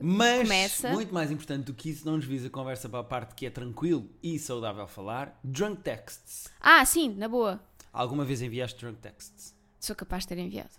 Mas, 0.00 0.42
começa. 0.42 0.92
muito 0.92 1.12
mais 1.12 1.30
importante 1.32 1.64
do 1.64 1.74
que 1.74 1.90
isso, 1.90 2.06
não 2.06 2.16
nos 2.16 2.24
visa 2.24 2.46
a 2.46 2.50
conversa 2.50 2.88
para 2.88 3.00
a 3.00 3.04
parte 3.04 3.34
que 3.34 3.44
é 3.46 3.50
tranquilo 3.50 4.08
e 4.22 4.38
saudável 4.38 4.86
falar. 4.86 5.36
Drunk 5.42 5.80
texts. 5.82 6.48
Ah, 6.60 6.84
sim, 6.84 7.14
na 7.16 7.28
boa. 7.28 7.60
Alguma 7.92 8.24
vez 8.24 8.40
enviaste 8.40 8.78
drunk 8.78 8.98
texts? 9.00 9.55
Sou 9.86 9.94
capaz 9.94 10.24
de 10.24 10.28
ter 10.28 10.38
enviado. 10.38 10.70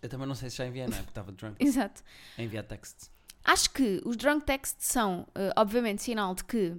Eu 0.00 0.08
também 0.08 0.26
não 0.26 0.34
sei 0.36 0.50
se 0.50 0.56
já 0.56 0.66
enviei, 0.66 0.86
não 0.86 0.92
é? 0.94 0.98
Porque 0.98 1.10
estava 1.10 1.32
drunk 1.32 1.56
Exato. 1.64 2.02
a 2.38 2.42
enviar 2.42 2.62
texts. 2.64 3.10
Acho 3.44 3.70
que 3.70 4.00
os 4.04 4.16
drunk 4.16 4.44
texts 4.44 4.86
são, 4.86 5.26
eh, 5.34 5.52
obviamente, 5.56 6.02
sinal 6.02 6.34
de 6.34 6.44
que 6.44 6.76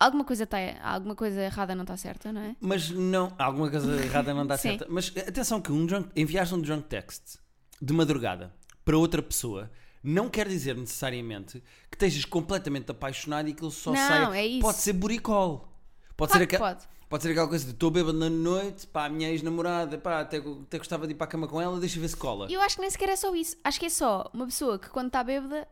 alguma 0.00 0.24
coisa, 0.24 0.44
está 0.44 0.58
alguma 0.82 1.14
coisa 1.14 1.40
errada 1.42 1.74
não 1.74 1.82
está 1.82 1.96
certa, 1.96 2.32
não 2.32 2.40
é? 2.40 2.56
Mas 2.60 2.90
não, 2.90 3.32
alguma 3.38 3.70
coisa 3.70 4.02
errada 4.04 4.32
não 4.34 4.46
dá 4.46 4.56
Sim. 4.58 4.70
certa. 4.70 4.86
Mas 4.88 5.12
atenção 5.16 5.60
que 5.60 5.70
um 5.70 5.86
drunk, 5.86 6.10
enviares 6.16 6.50
um 6.52 6.60
drunk 6.60 6.88
text 6.88 7.36
de 7.80 7.92
madrugada 7.92 8.52
para 8.84 8.96
outra 8.98 9.22
pessoa 9.22 9.70
não 10.02 10.28
quer 10.28 10.48
dizer 10.48 10.76
necessariamente 10.76 11.60
que 11.90 11.96
estejas 11.96 12.24
completamente 12.24 12.90
apaixonado 12.90 13.48
e 13.48 13.54
que 13.54 13.62
ele 13.64 13.72
só 13.72 13.92
Não, 13.92 13.96
saia. 14.08 14.36
é 14.40 14.46
isso. 14.46 14.60
Pode 14.60 14.78
ser 14.78 14.92
buricol. 14.92 15.68
Pode 16.16 16.30
Claro 16.32 16.42
ser, 16.42 16.46
que 16.46 16.56
aqua- 16.56 16.74
pode. 16.74 16.88
Pode 17.08 17.22
ser 17.22 17.30
aquela 17.30 17.48
coisa 17.48 17.64
de 17.64 17.70
estou 17.72 17.90
bêbado 17.90 18.18
na 18.18 18.28
noite, 18.30 18.86
pá, 18.86 19.06
a 19.06 19.08
minha 19.08 19.30
ex-namorada, 19.30 19.98
pá, 19.98 20.20
até, 20.20 20.38
até 20.38 20.78
gostava 20.78 21.06
de 21.06 21.12
ir 21.12 21.16
para 21.16 21.26
a 21.26 21.30
cama 21.30 21.46
com 21.48 21.60
ela, 21.60 21.78
deixa 21.80 22.00
ver 22.00 22.08
se 22.08 22.16
cola. 22.16 22.50
Eu 22.50 22.60
acho 22.60 22.76
que 22.76 22.80
nem 22.82 22.90
sequer 22.90 23.08
é 23.10 23.16
só 23.16 23.34
isso. 23.34 23.56
Acho 23.64 23.78
que 23.80 23.86
é 23.86 23.90
só 23.90 24.30
uma 24.32 24.46
pessoa 24.46 24.78
que, 24.78 24.88
quando 24.90 25.08
está 25.08 25.22
bêbada, 25.22 25.66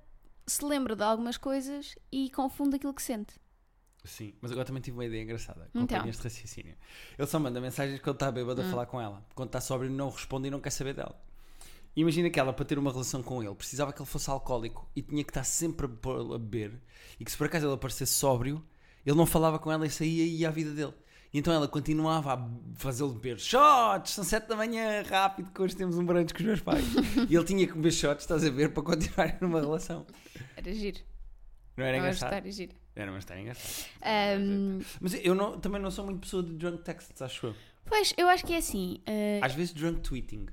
se 0.46 0.64
lembra 0.64 0.94
de 0.94 1.02
algumas 1.02 1.36
coisas 1.36 1.94
e 2.12 2.30
confunde 2.30 2.76
aquilo 2.76 2.94
que 2.94 3.02
sente. 3.02 3.34
Sim, 4.04 4.34
mas 4.42 4.52
agora 4.52 4.66
também 4.66 4.82
tive 4.82 4.96
uma 4.98 5.06
ideia 5.06 5.22
engraçada. 5.22 5.70
Então. 5.74 6.06
Este 6.06 6.24
raciocínio. 6.24 6.76
Ele 7.18 7.26
só 7.26 7.38
manda 7.40 7.58
mensagens 7.60 7.98
quando 8.00 8.16
está 8.16 8.30
bêbado 8.30 8.60
a 8.60 8.64
falar 8.64 8.84
com 8.84 9.00
ela. 9.00 9.24
Quando 9.34 9.48
está 9.48 9.62
sóbrio, 9.62 9.90
não 9.90 10.10
responde 10.10 10.48
e 10.48 10.50
não 10.50 10.60
quer 10.60 10.70
saber 10.70 10.92
dela. 10.94 11.18
Imagina 11.96 12.28
que 12.28 12.38
ela, 12.38 12.52
para 12.52 12.64
ter 12.66 12.78
uma 12.78 12.90
relação 12.90 13.22
com 13.22 13.42
ele, 13.42 13.54
precisava 13.54 13.92
que 13.92 14.02
ele 14.02 14.08
fosse 14.08 14.28
alcoólico 14.28 14.90
e 14.94 15.00
tinha 15.00 15.24
que 15.24 15.30
estar 15.30 15.44
sempre 15.44 15.86
a 15.86 15.88
pôr- 15.88 16.34
a 16.34 16.38
beber. 16.38 16.78
E 17.18 17.24
que 17.24 17.30
se 17.30 17.36
por 17.38 17.46
acaso 17.46 17.64
ele 17.66 17.72
aparecesse 17.74 18.12
sóbrio, 18.12 18.62
ele 19.06 19.16
não 19.16 19.24
falava 19.24 19.58
com 19.58 19.72
ela 19.72 19.86
e 19.86 19.90
saía 19.90 20.24
e 20.24 20.36
ia 20.40 20.48
à 20.48 20.50
vida 20.50 20.72
dele. 20.72 20.92
E 21.34 21.38
então 21.40 21.52
ela 21.52 21.66
continuava 21.66 22.32
a 22.34 22.48
fazê-lo 22.76 23.12
beber 23.12 23.40
shots, 23.40 24.12
são 24.12 24.22
sete 24.22 24.46
da 24.46 24.54
manhã, 24.54 25.02
rápido, 25.02 25.50
que 25.50 25.60
hoje 25.60 25.74
temos 25.74 25.98
um 25.98 26.06
brunch 26.06 26.32
com 26.32 26.38
os 26.38 26.46
meus 26.46 26.60
pais. 26.60 26.84
e 27.28 27.34
ele 27.34 27.44
tinha 27.44 27.66
que 27.66 27.72
beber 27.74 27.92
shots, 27.92 28.22
estás 28.22 28.44
a 28.44 28.50
ver, 28.50 28.72
para 28.72 28.82
continuar 28.84 29.36
numa 29.42 29.60
relação. 29.60 30.06
Era 30.56 30.72
giro. 30.72 31.00
Não 31.76 31.84
era 31.84 31.98
engraçado? 31.98 32.32
era 32.34 32.50
giro. 32.52 32.72
Era 32.94 33.10
uma 33.10 33.18
história 33.18 33.40
engraçada. 33.40 33.88
Ahm, 34.00 34.80
Mas 35.00 35.14
eu 35.24 35.34
não- 35.34 35.58
também 35.58 35.82
não 35.82 35.90
sou 35.90 36.04
muito 36.04 36.20
pessoa 36.20 36.40
de 36.40 36.52
drunk 36.52 36.84
texts, 36.84 37.20
acho 37.20 37.46
eu. 37.48 37.54
pois, 37.84 38.14
eu 38.16 38.28
acho 38.28 38.46
que 38.46 38.52
é 38.52 38.58
assim. 38.58 39.00
eh, 39.04 39.40
Às 39.42 39.54
vezes 39.54 39.74
drunk 39.74 40.02
tweeting. 40.02 40.46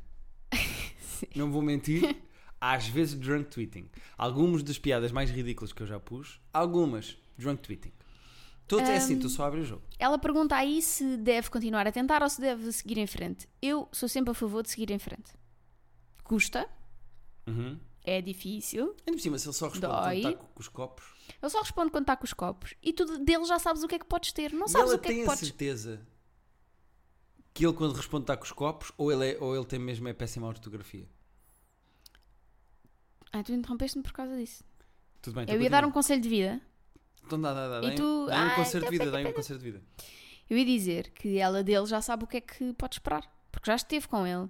não 1.35 1.51
vou 1.51 1.61
mentir. 1.61 2.15
Às 2.59 2.87
vezes 2.87 3.13
drunk 3.13 3.49
tweeting. 3.51 3.87
Algumas 4.17 4.63
das 4.63 4.79
piadas 4.79 5.11
mais 5.11 5.29
ridículas 5.29 5.71
que 5.71 5.81
eu 5.83 5.87
já 5.87 5.99
pus, 5.99 6.39
algumas 6.51 7.15
drunk 7.37 7.61
tweeting. 7.61 7.91
Todos 8.77 8.89
é 8.89 8.95
assim, 8.97 9.19
tu 9.19 9.29
só 9.29 9.45
abre 9.45 9.61
o 9.61 9.65
jogo. 9.65 9.83
ela 9.99 10.17
pergunta 10.17 10.55
aí 10.55 10.81
se 10.81 11.17
deve 11.17 11.49
continuar 11.49 11.85
a 11.87 11.91
tentar 11.91 12.21
ou 12.23 12.29
se 12.29 12.39
deve 12.41 12.71
seguir 12.71 12.97
em 12.97 13.07
frente. 13.07 13.47
Eu 13.61 13.87
sou 13.91 14.07
sempre 14.09 14.31
a 14.31 14.33
favor 14.33 14.63
de 14.63 14.69
seguir 14.69 14.89
em 14.91 14.99
frente. 14.99 15.31
Custa, 16.23 16.67
Uhum. 17.47 17.79
é 18.03 18.21
difícil. 18.21 18.95
Ainda 19.05 19.11
por 19.13 19.19
cima, 19.19 19.37
se 19.37 19.47
ele 19.47 19.53
só 19.53 19.67
responde 19.67 19.87
Dói. 19.87 20.21
quando 20.21 20.31
está 20.31 20.33
com, 20.45 20.59
os 20.59 20.67
copos. 20.67 21.05
Ele 21.41 21.49
só 21.49 21.59
responde 21.61 21.91
quando 21.91 22.03
está 22.03 22.15
com 22.15 22.23
os 22.25 22.33
copos 22.33 22.73
e 22.81 22.93
tu 22.93 23.05
dele 23.19 23.45
já 23.45 23.59
sabes 23.59 23.83
o 23.83 23.87
que 23.87 23.95
é 23.95 23.99
que 23.99 24.05
podes 24.05 24.31
ter. 24.31 24.53
Não 24.53 24.67
sabes 24.67 24.91
o 24.93 24.97
que 24.99 25.07
é 25.07 25.11
tem 25.11 25.17
que 25.17 25.23
a 25.23 25.25
podes. 25.27 25.47
certeza 25.47 26.01
que 27.53 27.65
ele 27.65 27.73
quando 27.73 27.93
responde 27.93 28.23
está 28.23 28.37
com 28.37 28.43
os 28.45 28.51
copos 28.51 28.91
ou 28.97 29.11
ele, 29.11 29.31
é, 29.33 29.37
ou 29.41 29.55
ele 29.55 29.65
tem 29.65 29.77
mesmo 29.79 30.07
é 30.07 30.13
péssima 30.13 30.47
ortografia. 30.47 31.05
Ah, 33.33 33.43
tu 33.43 33.51
interrompeste-me 33.53 34.03
por 34.03 34.11
causa 34.13 34.35
disso. 34.37 34.63
Tudo 35.21 35.35
bem, 35.35 35.43
então 35.43 35.55
Eu 35.55 35.61
ia 35.61 35.69
dar 35.69 35.85
um 35.85 35.91
conselho 35.91 36.21
de 36.21 36.29
vida. 36.29 36.61
Então 37.25 37.39
dá, 37.41 37.53
dá, 37.53 37.79
dá. 37.81 37.87
E 37.87 37.95
tu- 37.95 38.25
Dá-me 38.27 38.41
um 38.45 38.49
Ai, 38.49 38.55
concerto 38.55 38.89
de 38.89 38.95
então 38.95 39.05
vida, 39.05 39.11
dá-me 39.11 39.29
um 39.29 39.33
concerto 39.33 39.63
de 39.63 39.71
vida. 39.71 39.83
Eu 40.49 40.57
ia 40.57 40.65
dizer 40.65 41.11
que 41.11 41.37
ela 41.37 41.63
dele 41.63 41.85
já 41.85 42.01
sabe 42.01 42.23
o 42.25 42.27
que 42.27 42.37
é 42.37 42.41
que 42.41 42.73
pode 42.73 42.95
esperar. 42.95 43.23
Porque 43.51 43.69
já 43.69 43.75
esteve 43.75 44.07
com 44.07 44.25
ele. 44.27 44.49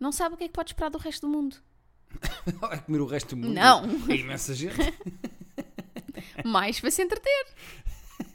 Não 0.00 0.10
sabe 0.12 0.34
o 0.34 0.38
que 0.38 0.44
é 0.44 0.48
que 0.48 0.54
pode 0.54 0.70
esperar 0.70 0.90
do 0.90 0.98
resto 0.98 1.26
do 1.26 1.32
mundo. 1.32 1.56
Vai 2.60 2.80
comer 2.82 3.00
o 3.00 3.06
resto 3.06 3.30
do 3.30 3.36
mundo. 3.36 3.52
Não. 3.54 3.84
É 4.10 4.16
imensa 4.16 4.54
gente. 4.54 4.76
Mais 6.44 6.80
para 6.80 6.90
se 6.90 7.02
entreter. 7.02 7.46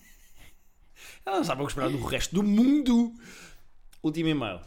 Ela 1.26 1.38
não 1.38 1.44
sabe 1.44 1.62
o 1.62 1.66
que 1.66 1.72
esperar 1.72 1.90
do 1.90 2.04
resto 2.06 2.36
do 2.36 2.44
mundo. 2.44 3.14
Último 4.04 4.30
e-mail. 4.30 4.62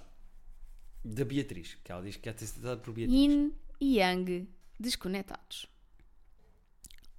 Da 1.04 1.24
Beatriz, 1.24 1.76
que 1.84 1.92
ela 1.92 2.02
diz 2.02 2.16
que 2.16 2.32
ter 2.32 2.44
sido 2.46 2.76
por 2.78 2.92
Beatriz. 2.92 3.14
Yin 3.16 3.52
e 3.80 3.98
Yang 3.98 4.48
desconectados. 4.80 5.66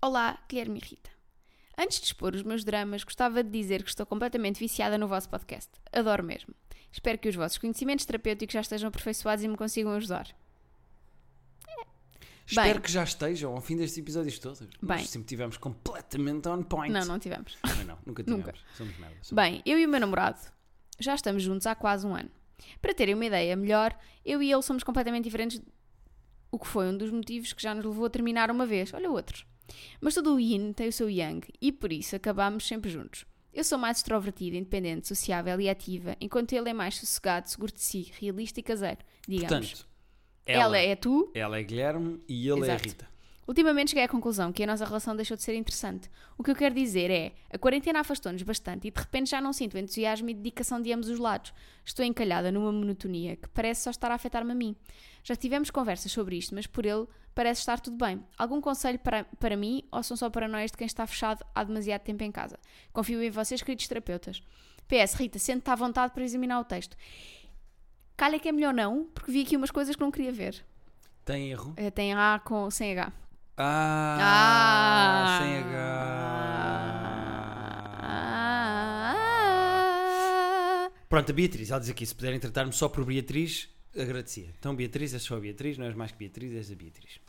Olá, 0.01 0.43
Guilherme 0.49 0.79
e 0.79 0.83
Rita. 0.85 1.09
Antes 1.77 1.99
de 1.99 2.05
expor 2.07 2.33
os 2.33 2.43
meus 2.43 2.63
dramas, 2.63 3.03
gostava 3.03 3.43
de 3.43 3.49
dizer 3.51 3.83
que 3.83 3.89
estou 3.89 4.05
completamente 4.05 4.59
viciada 4.59 4.97
no 4.97 5.07
vosso 5.07 5.29
podcast. 5.29 5.69
Adoro 5.91 6.23
mesmo. 6.23 6.53
Espero 6.91 7.17
que 7.19 7.29
os 7.29 7.35
vossos 7.35 7.57
conhecimentos 7.57 8.05
terapêuticos 8.05 8.53
já 8.53 8.61
estejam 8.61 8.87
aperfeiçoados 8.87 9.43
e 9.43 9.47
me 9.47 9.55
consigam 9.55 9.91
ajudar. 9.91 10.27
Espero 12.45 12.73
Bem. 12.75 12.81
que 12.81 12.89
já 12.91 13.03
estejam 13.03 13.53
ao 13.53 13.61
fim 13.61 13.75
destes 13.75 13.97
episódios 13.97 14.39
todos. 14.39 14.59
Bem. 14.61 14.69
Nós 14.81 15.09
sempre 15.09 15.27
tivemos 15.27 15.57
completamente 15.57 16.47
on 16.47 16.63
point. 16.63 16.93
Não, 16.93 17.05
não 17.05 17.19
tivemos. 17.19 17.57
Também 17.61 17.83
não, 17.85 17.97
nunca 18.05 18.23
tivemos. 18.23 18.45
Nunca. 18.45 18.57
Somos 18.75 18.97
merda. 18.97 19.15
somos- 19.21 19.31
Bem, 19.43 19.61
eu 19.65 19.77
e 19.77 19.85
o 19.85 19.89
meu 19.89 19.99
namorado 19.99 20.39
já 20.97 21.13
estamos 21.13 21.43
juntos 21.43 21.67
há 21.67 21.75
quase 21.75 22.07
um 22.07 22.15
ano. 22.15 22.31
Para 22.81 22.93
terem 22.93 23.13
uma 23.15 23.25
ideia 23.25 23.55
melhor, 23.55 23.95
eu 24.25 24.41
e 24.41 24.51
ele 24.51 24.61
somos 24.61 24.81
completamente 24.83 25.25
diferentes, 25.25 25.61
o 26.49 26.57
que 26.57 26.65
foi 26.65 26.87
um 26.87 26.97
dos 26.97 27.11
motivos 27.11 27.51
que 27.51 27.61
já 27.61 27.75
nos 27.75 27.83
levou 27.85 28.05
a 28.05 28.09
terminar 28.09 28.49
uma 28.49 28.65
vez. 28.65 28.93
Olha 28.93 29.11
outros. 29.11 29.45
Mas 29.99 30.13
todo 30.13 30.35
o 30.35 30.39
yin 30.39 30.73
tem 30.73 30.87
o 30.87 30.93
seu 30.93 31.09
yang 31.09 31.47
e 31.61 31.71
por 31.71 31.91
isso 31.91 32.15
acabamos 32.15 32.67
sempre 32.67 32.89
juntos. 32.89 33.25
Eu 33.53 33.63
sou 33.63 33.77
mais 33.77 33.97
extrovertida, 33.97 34.55
independente, 34.55 35.07
sociável 35.07 35.59
e 35.59 35.67
ativa, 35.69 36.15
enquanto 36.21 36.53
ele 36.53 36.69
é 36.69 36.73
mais 36.73 36.95
sossegado, 36.95 37.49
seguro 37.49 37.73
de 37.73 37.81
si, 37.81 38.11
realista 38.19 38.59
e 38.59 38.63
caseiro, 38.63 38.99
digamos. 39.27 39.71
Portanto, 39.71 39.87
ela, 40.45 40.63
ela, 40.63 40.77
é 40.77 40.95
tu, 40.95 41.31
ela 41.33 41.57
é 41.57 41.63
Guilherme 41.63 42.21
e 42.27 42.47
ele 42.47 42.61
é 42.61 42.71
a 42.71 42.75
Exato. 42.75 42.89
Rita. 42.89 43.17
Ultimamente 43.47 43.91
cheguei 43.91 44.03
à 44.03 44.09
conclusão 44.09 44.51
que 44.51 44.61
a 44.61 44.67
nossa 44.67 44.83
relação 44.83 45.15
deixou 45.15 45.37
de 45.37 45.41
ser 45.41 45.55
interessante. 45.55 46.09
O 46.37 46.43
que 46.43 46.51
eu 46.51 46.55
quero 46.55 46.75
dizer 46.75 47.09
é, 47.09 47.31
a 47.49 47.57
quarentena 47.57 48.01
afastou-nos 48.01 48.43
bastante 48.43 48.89
e 48.89 48.91
de 48.91 48.99
repente 48.99 49.29
já 49.29 49.39
não 49.39 49.53
sinto 49.53 49.75
o 49.75 49.77
entusiasmo 49.77 50.29
e 50.29 50.33
dedicação 50.33 50.81
de 50.81 50.91
ambos 50.91 51.07
os 51.07 51.17
lados. 51.17 51.53
Estou 51.85 52.03
encalhada 52.03 52.51
numa 52.51 52.73
monotonia 52.73 53.37
que 53.37 53.47
parece 53.47 53.83
só 53.83 53.89
estar 53.89 54.11
a 54.11 54.15
afetar-me 54.15 54.51
a 54.51 54.55
mim. 54.55 54.75
Já 55.27 55.35
tivemos 55.35 55.69
conversas 55.69 56.09
sobre 56.09 56.37
isto, 56.37 56.55
mas 56.55 56.65
por 56.65 56.85
ele 56.85 57.05
parece 57.35 57.59
estar 57.59 57.81
tudo 57.81 57.97
bem. 57.97 58.23
Algum 58.37 58.61
conselho 58.61 58.97
para, 58.97 59.25
para 59.37 59.57
mim 59.57 59.83
ou 59.91 60.01
são 60.01 60.15
só 60.15 60.29
paranoias 60.29 60.71
de 60.71 60.77
quem 60.77 60.87
está 60.87 61.05
fechado 61.05 61.45
há 61.53 61.65
demasiado 61.65 62.01
tempo 62.03 62.23
em 62.23 62.31
casa? 62.31 62.57
Confio 62.93 63.21
em 63.21 63.29
vocês, 63.29 63.61
queridos 63.61 63.85
terapeutas. 63.89 64.41
PS, 64.87 65.15
Rita, 65.15 65.37
sente-te 65.37 65.69
à 65.69 65.75
vontade 65.75 66.13
para 66.13 66.23
examinar 66.23 66.61
o 66.61 66.63
texto. 66.63 66.95
Calha 68.15 68.39
que 68.39 68.47
é 68.47 68.53
melhor 68.53 68.73
não, 68.73 69.03
porque 69.13 69.29
vi 69.29 69.41
aqui 69.41 69.57
umas 69.57 69.69
coisas 69.69 69.97
que 69.97 70.01
não 70.01 70.11
queria 70.11 70.31
ver. 70.31 70.65
Tem 71.25 71.51
erro? 71.51 71.73
Eh, 71.75 71.91
Tem 71.91 72.13
A 72.13 72.39
com, 72.45 72.71
sem 72.71 72.93
H. 72.97 73.11
Ah, 73.57 74.17
Ah. 74.21 75.39
sem 75.43 75.57
H. 75.57 75.67
Ah. 79.17 80.89
Pronto, 81.09 81.29
a 81.31 81.33
Beatriz, 81.35 81.69
ela 81.69 81.79
diz 81.81 81.89
aqui: 81.89 82.05
se 82.05 82.15
puderem 82.15 82.39
tratar-me 82.39 82.71
só 82.71 82.87
por 82.87 83.03
Beatriz, 83.03 83.67
agradecia. 83.99 84.53
Então, 84.59 84.75
Beatriz, 84.75 85.13
és 85.13 85.21
só 85.23 85.35
a 85.37 85.39
Beatriz, 85.39 85.77
não 85.77 85.85
és 85.85 85.95
mais 85.95 86.11
que 86.11 86.17
Beatriz, 86.17 86.53
és 86.53 86.71
a 86.71 86.75
Beatriz. 86.75 87.19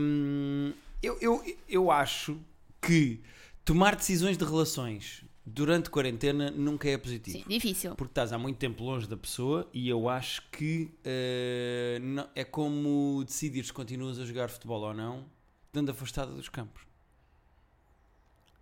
Hum, 0.00 0.72
eu, 1.02 1.18
eu, 1.20 1.56
eu 1.68 1.90
acho 1.90 2.38
que 2.80 3.20
tomar 3.64 3.96
decisões 3.96 4.36
de 4.38 4.44
relações 4.44 5.24
durante 5.44 5.88
quarentena 5.90 6.50
nunca 6.50 6.88
é 6.88 6.96
positivo. 6.98 7.38
Sim, 7.38 7.44
difícil. 7.48 7.94
Porque 7.94 8.10
estás 8.12 8.32
há 8.32 8.38
muito 8.38 8.56
tempo 8.58 8.84
longe 8.84 9.06
da 9.06 9.16
pessoa 9.16 9.68
e 9.72 9.88
eu 9.88 10.08
acho 10.08 10.42
que 10.50 10.90
eh, 11.04 11.98
não- 12.02 12.28
é 12.34 12.44
como 12.44 13.24
decidir 13.24 13.64
se 13.64 13.72
continuas 13.72 14.18
a 14.18 14.24
jogar 14.26 14.48
futebol 14.50 14.82
ou 14.82 14.92
não, 14.94 15.24
estando 15.66 15.90
afastada 15.90 16.32
dos 16.32 16.48
campos. 16.48 16.82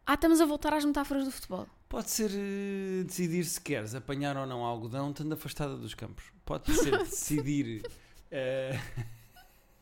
Ah, 0.06 0.14
estamos 0.14 0.40
a 0.40 0.46
voltar 0.46 0.72
às 0.72 0.84
metáforas 0.84 1.24
do 1.24 1.32
futebol. 1.32 1.66
Pode 1.88 2.10
ser 2.10 2.30
eh, 2.32 3.04
decidir 3.04 3.44
se 3.44 3.60
queres 3.60 3.94
apanhar 3.94 4.36
ou 4.36 4.46
não 4.46 4.64
algodão, 4.64 5.10
estando 5.10 5.32
afastada 5.32 5.76
dos 5.76 5.94
campos. 5.94 6.24
Pode 6.44 6.72
ser 6.74 6.98
decidir 6.98 7.82
eh, 8.30 8.78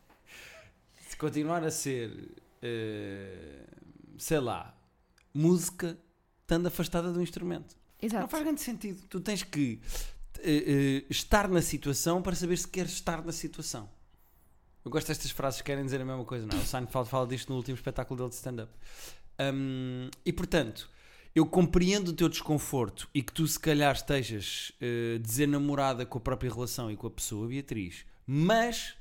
se 1.09 1.17
continuar 1.17 1.65
a 1.65 1.71
ser, 1.71 2.31
eh, 2.61 3.67
sei 4.19 4.41
lá, 4.41 4.77
música, 5.33 5.99
estando 6.43 6.67
afastada 6.67 7.13
do 7.13 7.23
instrumento. 7.23 7.75
Não 8.03 8.07
Exato. 8.07 8.29
faz 8.29 8.43
grande 8.43 8.61
sentido. 8.61 9.03
Tu 9.09 9.21
tens 9.21 9.43
que 9.43 9.81
eh, 10.41 10.65
eh, 10.67 11.05
estar 11.09 11.49
na 11.49 11.63
situação 11.63 12.21
para 12.21 12.35
saber 12.37 12.59
se 12.59 12.69
queres 12.69 12.93
estar 12.93 13.25
na 13.25 13.33
situação. 13.33 13.89
Eu 14.85 14.91
gosto 14.91 15.07
destas 15.07 15.31
frases 15.31 15.63
que 15.63 15.67
querem 15.67 15.83
dizer 15.85 16.03
a 16.03 16.05
mesma 16.05 16.25
coisa, 16.27 16.47
não 16.47 16.59
é? 16.59 16.61
O 16.61 16.67
Seinfeld 16.67 17.09
fala 17.09 17.27
disto 17.27 17.49
no 17.49 17.57
último 17.57 17.75
espetáculo 17.75 18.19
dele 18.19 18.29
de 18.29 18.35
stand-up. 18.35 18.71
Hum, 19.41 20.11
e 20.25 20.33
portanto, 20.33 20.91
eu 21.35 21.45
compreendo 21.45 22.09
o 22.09 22.13
teu 22.13 22.29
desconforto 22.29 23.09
e 23.13 23.23
que 23.23 23.33
tu 23.33 23.47
se 23.47 23.59
calhar 23.59 23.95
estejas 23.95 24.73
eh, 24.81 25.19
desenamorada 25.19 26.07
com 26.07 26.19
a 26.19 26.21
própria 26.21 26.53
relação 26.53 26.91
e 26.91 26.97
com 26.97 27.09
a 27.09 27.11
pessoa, 27.11 27.49
Beatriz, 27.49 28.05
mas 28.25 28.97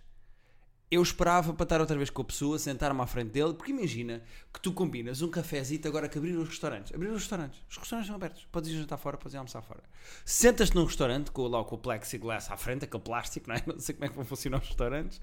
eu 0.89 1.02
esperava 1.02 1.54
para 1.54 1.63
estar 1.63 1.82
outra 1.82 1.98
vez 1.98 2.10
com 2.10 2.22
a 2.22 2.26
pessoa, 2.26 2.60
sentar-me 2.60 3.02
à 3.02 3.08
frente 3.08 3.32
dele, 3.32 3.54
porque 3.54 3.72
imagina 3.72 4.22
que 4.54 4.60
tu 4.60 4.72
combinas 4.74 5.22
um 5.22 5.30
cafezito 5.30 5.88
agora 5.88 6.08
que 6.08 6.17
abrir 6.17 6.36
os 6.36 6.48
restaurantes. 6.48 6.93
Abrir 6.93 7.08
os 7.08 7.22
restaurantes. 7.22 7.60
Os 7.67 7.78
restaurantes 7.78 8.08
são 8.08 8.15
abertos. 8.15 8.46
Podes 8.52 8.69
ir 8.69 8.78
jantar 8.78 8.98
fora, 8.98 9.17
podes 9.17 9.34
ir 9.34 9.38
almoçar 9.38 9.63
fora. 9.63 9.82
Sentas-te 10.24 10.76
num 10.76 10.86
restaurante, 10.86 11.32
com, 11.32 11.48
lá 11.48 11.63
com 11.63 11.76
o 11.76 11.80
plexiglass 11.80 12.52
à 12.52 12.58
frente, 12.58 12.86
aquele 12.86 13.02
plástico, 13.02 13.50
não 13.50 13.56
é? 13.56 13.63
Não 13.65 13.80
sei 13.80 13.96
como 13.96 14.06
é 14.06 14.10
que 14.10 14.15
vão 14.15 14.26
funcionar 14.26 14.62
os 14.62 14.67
restaurantes. 14.67 15.19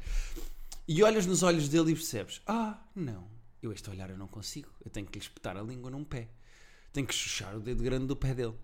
E 0.88 1.05
olhas 1.05 1.25
nos 1.25 1.44
olhos 1.44 1.68
dele 1.68 1.92
e 1.92 1.94
percebes: 1.94 2.42
Ah, 2.46 2.83
não, 2.94 3.29
eu 3.62 3.73
este 3.73 3.88
olhar 3.90 4.11
eu 4.11 4.18
não 4.18 4.27
consigo. 4.27 4.68
Eu 4.85 4.90
tenho 4.90 5.07
que 5.07 5.18
lhe 5.18 5.25
espetar 5.25 5.57
a 5.57 5.62
língua 5.62 5.88
num 5.88 6.03
pé. 6.03 6.29
Tenho 6.92 7.07
que 7.07 7.14
chuchar 7.14 7.57
o 7.57 7.61
dedo 7.61 7.83
grande 7.83 8.07
do 8.07 8.16
pé 8.16 8.35
dele. 8.35 8.55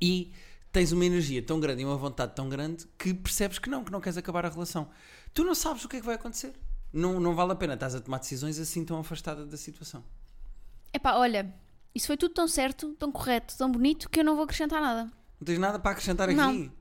E 0.00 0.32
tens 0.72 0.92
uma 0.92 1.04
energia 1.04 1.42
tão 1.42 1.58
grande 1.60 1.82
e 1.82 1.84
uma 1.84 1.96
vontade 1.96 2.34
tão 2.34 2.48
grande 2.48 2.86
que 2.98 3.14
percebes 3.14 3.58
que 3.58 3.68
não, 3.70 3.84
que 3.84 3.92
não 3.92 4.00
queres 4.00 4.16
acabar 4.16 4.44
a 4.44 4.48
relação. 4.48 4.90
Tu 5.32 5.44
não 5.44 5.54
sabes 5.54 5.84
o 5.84 5.88
que 5.88 5.96
é 5.96 6.00
que 6.00 6.06
vai 6.06 6.14
acontecer. 6.16 6.52
Não, 6.92 7.20
não 7.20 7.34
vale 7.34 7.52
a 7.52 7.54
pena 7.54 7.74
estás 7.74 7.94
a 7.94 8.00
tomar 8.00 8.18
decisões 8.18 8.58
assim 8.58 8.84
tão 8.84 8.98
afastada 8.98 9.44
da 9.46 9.56
situação. 9.56 10.04
Epá, 10.92 11.14
olha, 11.16 11.54
isso 11.94 12.06
foi 12.06 12.16
tudo 12.16 12.32
tão 12.34 12.48
certo, 12.48 12.94
tão 12.94 13.12
correto, 13.12 13.56
tão 13.56 13.70
bonito 13.70 14.08
que 14.08 14.20
eu 14.20 14.24
não 14.24 14.34
vou 14.34 14.44
acrescentar 14.44 14.80
nada. 14.80 15.04
Não 15.40 15.44
tens 15.44 15.58
nada 15.58 15.78
para 15.78 15.90
acrescentar 15.92 16.28
aqui. 16.28 16.36
Não. 16.36 16.72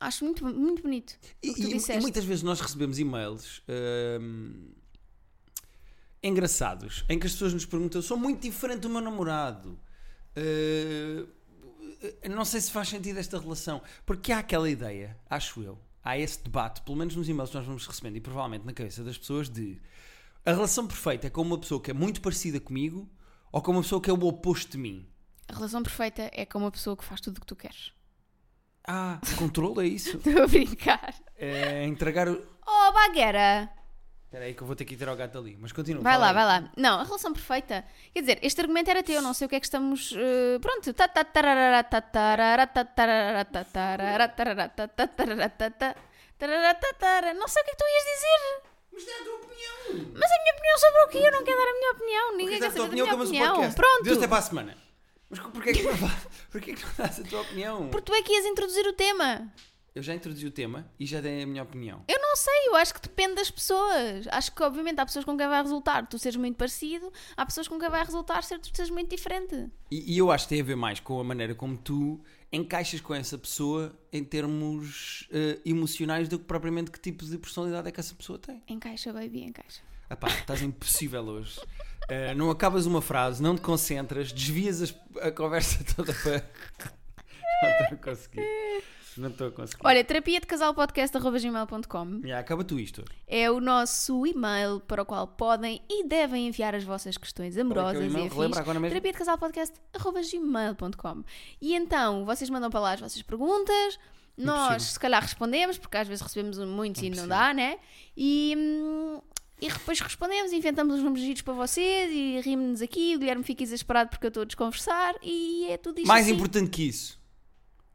Acho 0.00 0.24
muito, 0.24 0.44
muito 0.44 0.82
bonito. 0.82 1.14
E, 1.42 1.50
o 1.50 1.54
que 1.54 1.62
tu 1.62 1.68
e- 1.92 1.96
e 1.96 2.00
muitas 2.00 2.24
vezes 2.24 2.42
nós 2.42 2.60
recebemos 2.60 2.98
e-mails 2.98 3.62
hum, 4.20 4.70
engraçados 6.22 7.04
em 7.08 7.18
que 7.18 7.26
as 7.26 7.32
pessoas 7.32 7.52
nos 7.54 7.66
perguntam: 7.66 8.00
sou 8.02 8.16
muito 8.16 8.40
diferente 8.42 8.80
do 8.80 8.88
meu 8.88 9.00
namorado. 9.00 9.78
Uh, 10.36 11.28
não 12.28 12.44
sei 12.44 12.60
se 12.60 12.70
faz 12.70 12.88
sentido 12.88 13.18
esta 13.18 13.38
relação. 13.38 13.82
Porque 14.04 14.32
há 14.32 14.38
aquela 14.38 14.68
ideia, 14.68 15.16
acho 15.28 15.62
eu, 15.62 15.78
há 16.02 16.18
esse 16.18 16.42
debate, 16.42 16.82
pelo 16.82 16.96
menos 16.96 17.16
nos 17.16 17.28
e-mails 17.28 17.50
que 17.50 17.56
nós 17.56 17.66
vamos 17.66 17.86
recebendo 17.86 18.16
e 18.16 18.20
provavelmente 18.20 18.66
na 18.66 18.72
cabeça 18.72 19.02
das 19.02 19.16
pessoas, 19.16 19.48
de 19.48 19.80
a 20.44 20.52
relação 20.52 20.86
perfeita 20.86 21.26
é 21.26 21.30
com 21.30 21.40
uma 21.40 21.58
pessoa 21.58 21.80
que 21.80 21.90
é 21.90 21.94
muito 21.94 22.20
parecida 22.20 22.60
comigo 22.60 23.08
ou 23.50 23.62
com 23.62 23.72
uma 23.72 23.82
pessoa 23.82 24.00
que 24.00 24.10
é 24.10 24.12
o 24.12 24.24
oposto 24.26 24.72
de 24.72 24.78
mim. 24.78 25.08
A 25.48 25.54
relação 25.54 25.82
perfeita 25.82 26.30
é 26.32 26.44
com 26.44 26.58
uma 26.58 26.70
pessoa 26.70 26.96
que 26.96 27.04
faz 27.04 27.20
tudo 27.20 27.38
o 27.38 27.40
que 27.40 27.46
tu 27.46 27.56
queres. 27.56 27.92
Ah, 28.86 29.18
controle 29.38 29.86
é 29.86 29.88
isso. 29.88 30.16
Estou 30.18 30.42
a 30.42 30.46
brincar. 30.46 31.14
É 31.36 31.86
entregar 31.86 32.28
o. 32.28 32.42
Oh, 32.66 32.92
bagueira! 32.92 33.70
Espera 34.34 34.46
aí 34.46 34.54
que 34.54 34.62
eu 34.62 34.66
vou 34.66 34.74
ter 34.74 34.84
que 34.84 34.94
ir 34.94 34.96
tirar 34.96 35.12
o 35.12 35.16
gato 35.16 35.38
ali. 35.38 35.56
Mas 35.60 35.70
continua. 35.70 36.02
Vai 36.02 36.18
lá, 36.18 36.30
aí. 36.30 36.34
vai 36.34 36.44
lá. 36.44 36.68
Não, 36.76 36.98
a 36.98 37.04
relação 37.04 37.32
perfeita. 37.32 37.84
Quer 38.12 38.20
dizer, 38.20 38.38
este 38.42 38.60
argumento 38.60 38.90
era 38.90 39.00
teu, 39.00 39.22
não 39.22 39.32
sei 39.32 39.46
o 39.46 39.48
que 39.48 39.54
é 39.54 39.60
que 39.60 39.66
estamos. 39.66 40.12
eh, 40.12 40.58
pronto. 40.58 40.92
Não 47.32 47.46
sei 47.46 47.62
o 47.62 47.64
que 47.64 47.70
é 47.70 47.74
que 47.74 47.78
tu 47.78 47.84
ias 47.86 48.04
dizer. 48.12 48.40
Mas 48.92 49.06
dá 49.06 49.12
a 49.12 49.24
tua 49.24 49.34
opinião. 49.36 50.12
Mas 50.18 50.32
a 50.32 50.42
minha 50.42 50.54
opinião 50.54 50.78
sobre 50.78 51.00
o 51.00 51.08
quê? 51.08 51.18
Eu 51.18 51.32
não 51.32 51.44
quero 51.44 51.56
dar 51.56 51.68
a 51.68 51.72
minha 51.72 51.90
opinião. 51.92 52.36
Ninguém 52.36 52.58
Quer 52.58 52.66
a 52.66 52.70
saber 52.70 52.82
opinião 52.82 53.06
minha 53.06 53.22
opinião. 53.22 53.72
Pronto. 53.72 54.02
Deus 54.02 54.18
até 54.18 54.26
para 54.26 54.38
a 54.38 54.42
semana. 54.42 54.76
Mas 55.30 55.38
porquê 55.38 55.72
que 56.74 56.84
não 56.84 56.92
dás 56.98 57.20
a 57.20 57.22
tua 57.22 57.40
opinião? 57.42 57.88
Porque 57.88 58.06
tu 58.10 58.14
é 58.16 58.22
que 58.22 58.32
ias 58.32 58.46
introduzir 58.46 58.84
o 58.84 58.92
tema. 58.94 59.48
Eu 59.94 60.02
já 60.02 60.12
introduzi 60.12 60.44
o 60.44 60.50
tema 60.50 60.90
e 60.98 61.06
já 61.06 61.20
dei 61.20 61.44
a 61.44 61.46
minha 61.46 61.62
opinião. 61.62 62.02
Eu 62.08 62.18
não 62.20 62.34
sei, 62.34 62.66
eu 62.66 62.74
acho 62.74 62.92
que 62.92 63.00
depende 63.00 63.36
das 63.36 63.48
pessoas. 63.48 64.26
Acho 64.28 64.50
que, 64.52 64.60
obviamente, 64.60 64.98
há 64.98 65.06
pessoas 65.06 65.24
com 65.24 65.38
quem 65.38 65.46
vai 65.46 65.62
resultar 65.62 66.04
tu 66.08 66.18
seres 66.18 66.36
muito 66.36 66.56
parecido, 66.56 67.12
há 67.36 67.46
pessoas 67.46 67.68
com 67.68 67.78
quem 67.78 67.88
vai 67.88 68.04
resultar 68.04 68.42
ser 68.42 68.58
tu 68.58 68.74
seres 68.74 68.90
muito 68.90 69.14
diferente. 69.14 69.68
E, 69.92 70.14
e 70.14 70.18
eu 70.18 70.32
acho 70.32 70.46
que 70.46 70.48
tem 70.48 70.60
a 70.60 70.64
ver 70.64 70.74
mais 70.74 70.98
com 70.98 71.20
a 71.20 71.22
maneira 71.24 71.54
como 71.54 71.76
tu 71.76 72.20
encaixas 72.52 73.00
com 73.00 73.14
essa 73.14 73.38
pessoa 73.38 73.96
em 74.12 74.24
termos 74.24 75.28
eh, 75.30 75.60
emocionais 75.64 76.28
do 76.28 76.40
que 76.40 76.44
propriamente 76.44 76.90
que 76.90 76.98
tipo 76.98 77.24
de 77.24 77.38
personalidade 77.38 77.86
é 77.88 77.92
que 77.92 78.00
essa 78.00 78.16
pessoa 78.16 78.36
tem. 78.36 78.60
Encaixa, 78.68 79.12
baby, 79.12 79.44
encaixa. 79.44 79.80
Epá, 80.10 80.26
estás 80.28 80.60
impossível 80.60 81.22
hoje. 81.24 81.60
Eh, 82.08 82.34
não 82.34 82.50
acabas 82.50 82.84
uma 82.86 83.00
frase, 83.00 83.40
não 83.40 83.54
te 83.54 83.60
concentras, 83.60 84.32
desvias 84.32 84.82
as- 84.82 84.94
a 85.22 85.30
conversa 85.30 85.84
toda 85.94 86.12
para. 86.12 86.50
Não 87.62 87.70
estou 87.70 87.86
a 87.92 87.96
conseguir. 88.14 88.82
Não 89.16 89.28
estou 89.28 89.48
a 89.48 89.50
conseguir. 89.52 89.80
Olha, 89.86 90.02
terapia 90.04 90.40
de 90.40 90.46
casal 90.46 90.74
podcast.gmail.com 90.74 92.20
Já, 92.24 92.38
acaba 92.38 92.64
tu 92.64 92.78
isto. 92.78 93.04
é 93.26 93.50
o 93.50 93.60
nosso 93.60 94.26
e-mail 94.26 94.80
para 94.80 95.02
o 95.02 95.06
qual 95.06 95.26
podem 95.26 95.80
e 95.88 96.06
devem 96.06 96.48
enviar 96.48 96.74
as 96.74 96.82
vossas 96.84 97.16
questões 97.16 97.56
amorosas 97.56 98.04
e-mail? 98.04 98.26
e 98.26 98.28
afins. 98.28 98.88
Terapia 98.88 99.12
de 99.12 99.18
casal 99.18 99.38
podcast.gmail.com 99.38 101.24
E 101.60 101.74
então, 101.74 102.24
vocês 102.24 102.48
mandam 102.50 102.70
para 102.70 102.80
lá 102.80 102.92
as 102.92 103.00
vossas 103.00 103.22
perguntas. 103.22 103.98
Nós, 104.36 104.58
Impossível. 104.72 104.92
se 104.92 105.00
calhar, 105.00 105.22
respondemos, 105.22 105.78
porque 105.78 105.96
às 105.96 106.08
vezes 106.08 106.20
recebemos 106.22 106.58
muitos 106.58 107.00
e 107.02 107.10
não 107.10 107.28
dá, 107.28 107.54
né? 107.54 107.78
E, 108.16 108.54
hum, 108.58 109.20
e 109.60 109.68
depois 109.68 110.00
respondemos, 110.00 110.52
inventamos 110.52 110.96
uns 110.96 111.02
números 111.04 111.24
giros 111.24 111.42
para 111.42 111.54
vocês 111.54 112.10
e 112.12 112.40
rimos-nos 112.40 112.82
aqui. 112.82 113.14
O 113.14 113.20
Guilherme 113.20 113.44
fica 113.44 113.62
exasperado 113.62 114.10
porque 114.10 114.26
eu 114.26 114.28
estou 114.28 114.42
a 114.42 114.46
desconversar 114.46 115.14
e 115.22 115.66
é 115.70 115.76
tudo 115.76 115.98
isto. 116.00 116.08
Mais 116.08 116.26
assim. 116.26 116.34
importante 116.34 116.68
que 116.68 116.82
isso, 116.88 117.16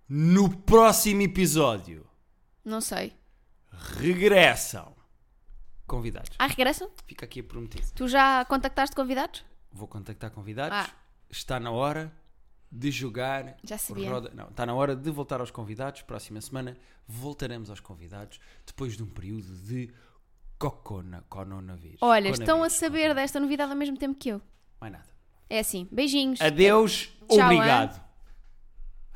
no 0.10 0.50
próximo 0.50 1.22
episódio 1.22 2.06
Não 2.66 2.82
sei. 2.82 3.14
regressam 3.72 4.96
convidados. 5.88 6.32
Ah, 6.38 6.48
regressam? 6.48 6.90
Fica 7.06 7.26
aqui 7.26 7.42
prometido. 7.42 7.88
Tu 7.96 8.08
já 8.08 8.44
contactaste 8.46 8.96
convidados? 8.96 9.44
Vou 9.72 9.88
contactar 9.88 10.32
convidados. 10.32 10.78
Ah. 10.78 10.90
Está 11.30 11.60
na 11.60 11.72
hora 11.72 12.12
de 12.72 12.92
jogar. 12.92 13.58
Já 13.64 13.78
sabia. 13.78 14.10
roda- 14.10 14.32
Não, 14.34 14.48
está 14.50 14.66
na 14.66 14.74
hora 14.74 14.96
de 14.96 15.10
voltar 15.12 15.40
aos 15.40 15.52
convidados. 15.52 16.02
Próxima 16.04 16.40
semana 16.42 16.78
voltaremos 17.08 17.70
aos 17.70 17.80
convidados 17.80 18.40
depois 18.66 18.96
de 18.96 19.04
um 19.04 19.08
período 19.08 19.56
de 19.58 19.92
cocona, 20.58 21.24
coronavírus. 21.30 21.98
Olha, 22.02 22.30
estão 22.30 22.64
a 22.64 22.70
saber 22.70 23.14
desta 23.16 23.40
novidade 23.40 23.72
ao 23.72 23.78
mesmo 23.78 23.98
tempo 23.98 24.18
que 24.20 24.30
eu. 24.30 24.42
Mais 24.80 24.92
nada. 24.94 25.08
É 25.50 25.60
assim, 25.60 25.88
beijinhos. 25.92 26.40
Adeus, 26.42 27.10
Tchau, 27.28 27.40
obrigado. 27.46 28.09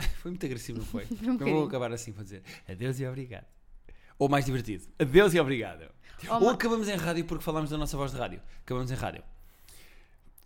Foi 0.21 0.31
muito 0.31 0.45
agressivo, 0.45 0.79
não 0.79 0.85
foi? 0.85 1.05
Um 1.23 1.33
Eu 1.39 1.53
vou 1.55 1.65
acabar 1.65 1.91
assim, 1.91 2.11
vou 2.11 2.23
dizer 2.23 2.43
adeus 2.67 2.99
e 2.99 3.05
obrigado. 3.05 3.45
Ou 4.19 4.29
mais 4.29 4.45
divertido, 4.45 4.85
adeus 4.99 5.33
e 5.33 5.39
obrigado. 5.39 5.85
Oh, 6.29 6.35
Ou 6.35 6.41
ma- 6.41 6.51
acabamos 6.53 6.87
em 6.87 6.95
rádio 6.95 7.25
porque 7.25 7.43
falamos 7.43 7.69
da 7.69 7.77
nossa 7.77 7.97
voz 7.97 8.11
de 8.11 8.17
rádio. 8.17 8.41
Acabamos 8.63 8.91
em 8.91 8.95
rádio. 8.95 9.23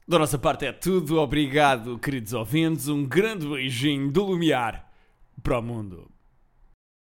Da 0.08 0.18
nossa 0.18 0.38
parte 0.40 0.66
é 0.66 0.72
tudo. 0.72 1.20
Obrigado, 1.20 2.00
queridos 2.00 2.32
ouvintes. 2.34 2.88
Um 2.88 3.06
grande 3.06 3.46
beijinho 3.48 4.10
do 4.10 4.24
Lumiar 4.24 4.90
para 5.44 5.60
o 5.60 5.62
mundo. 5.62 6.10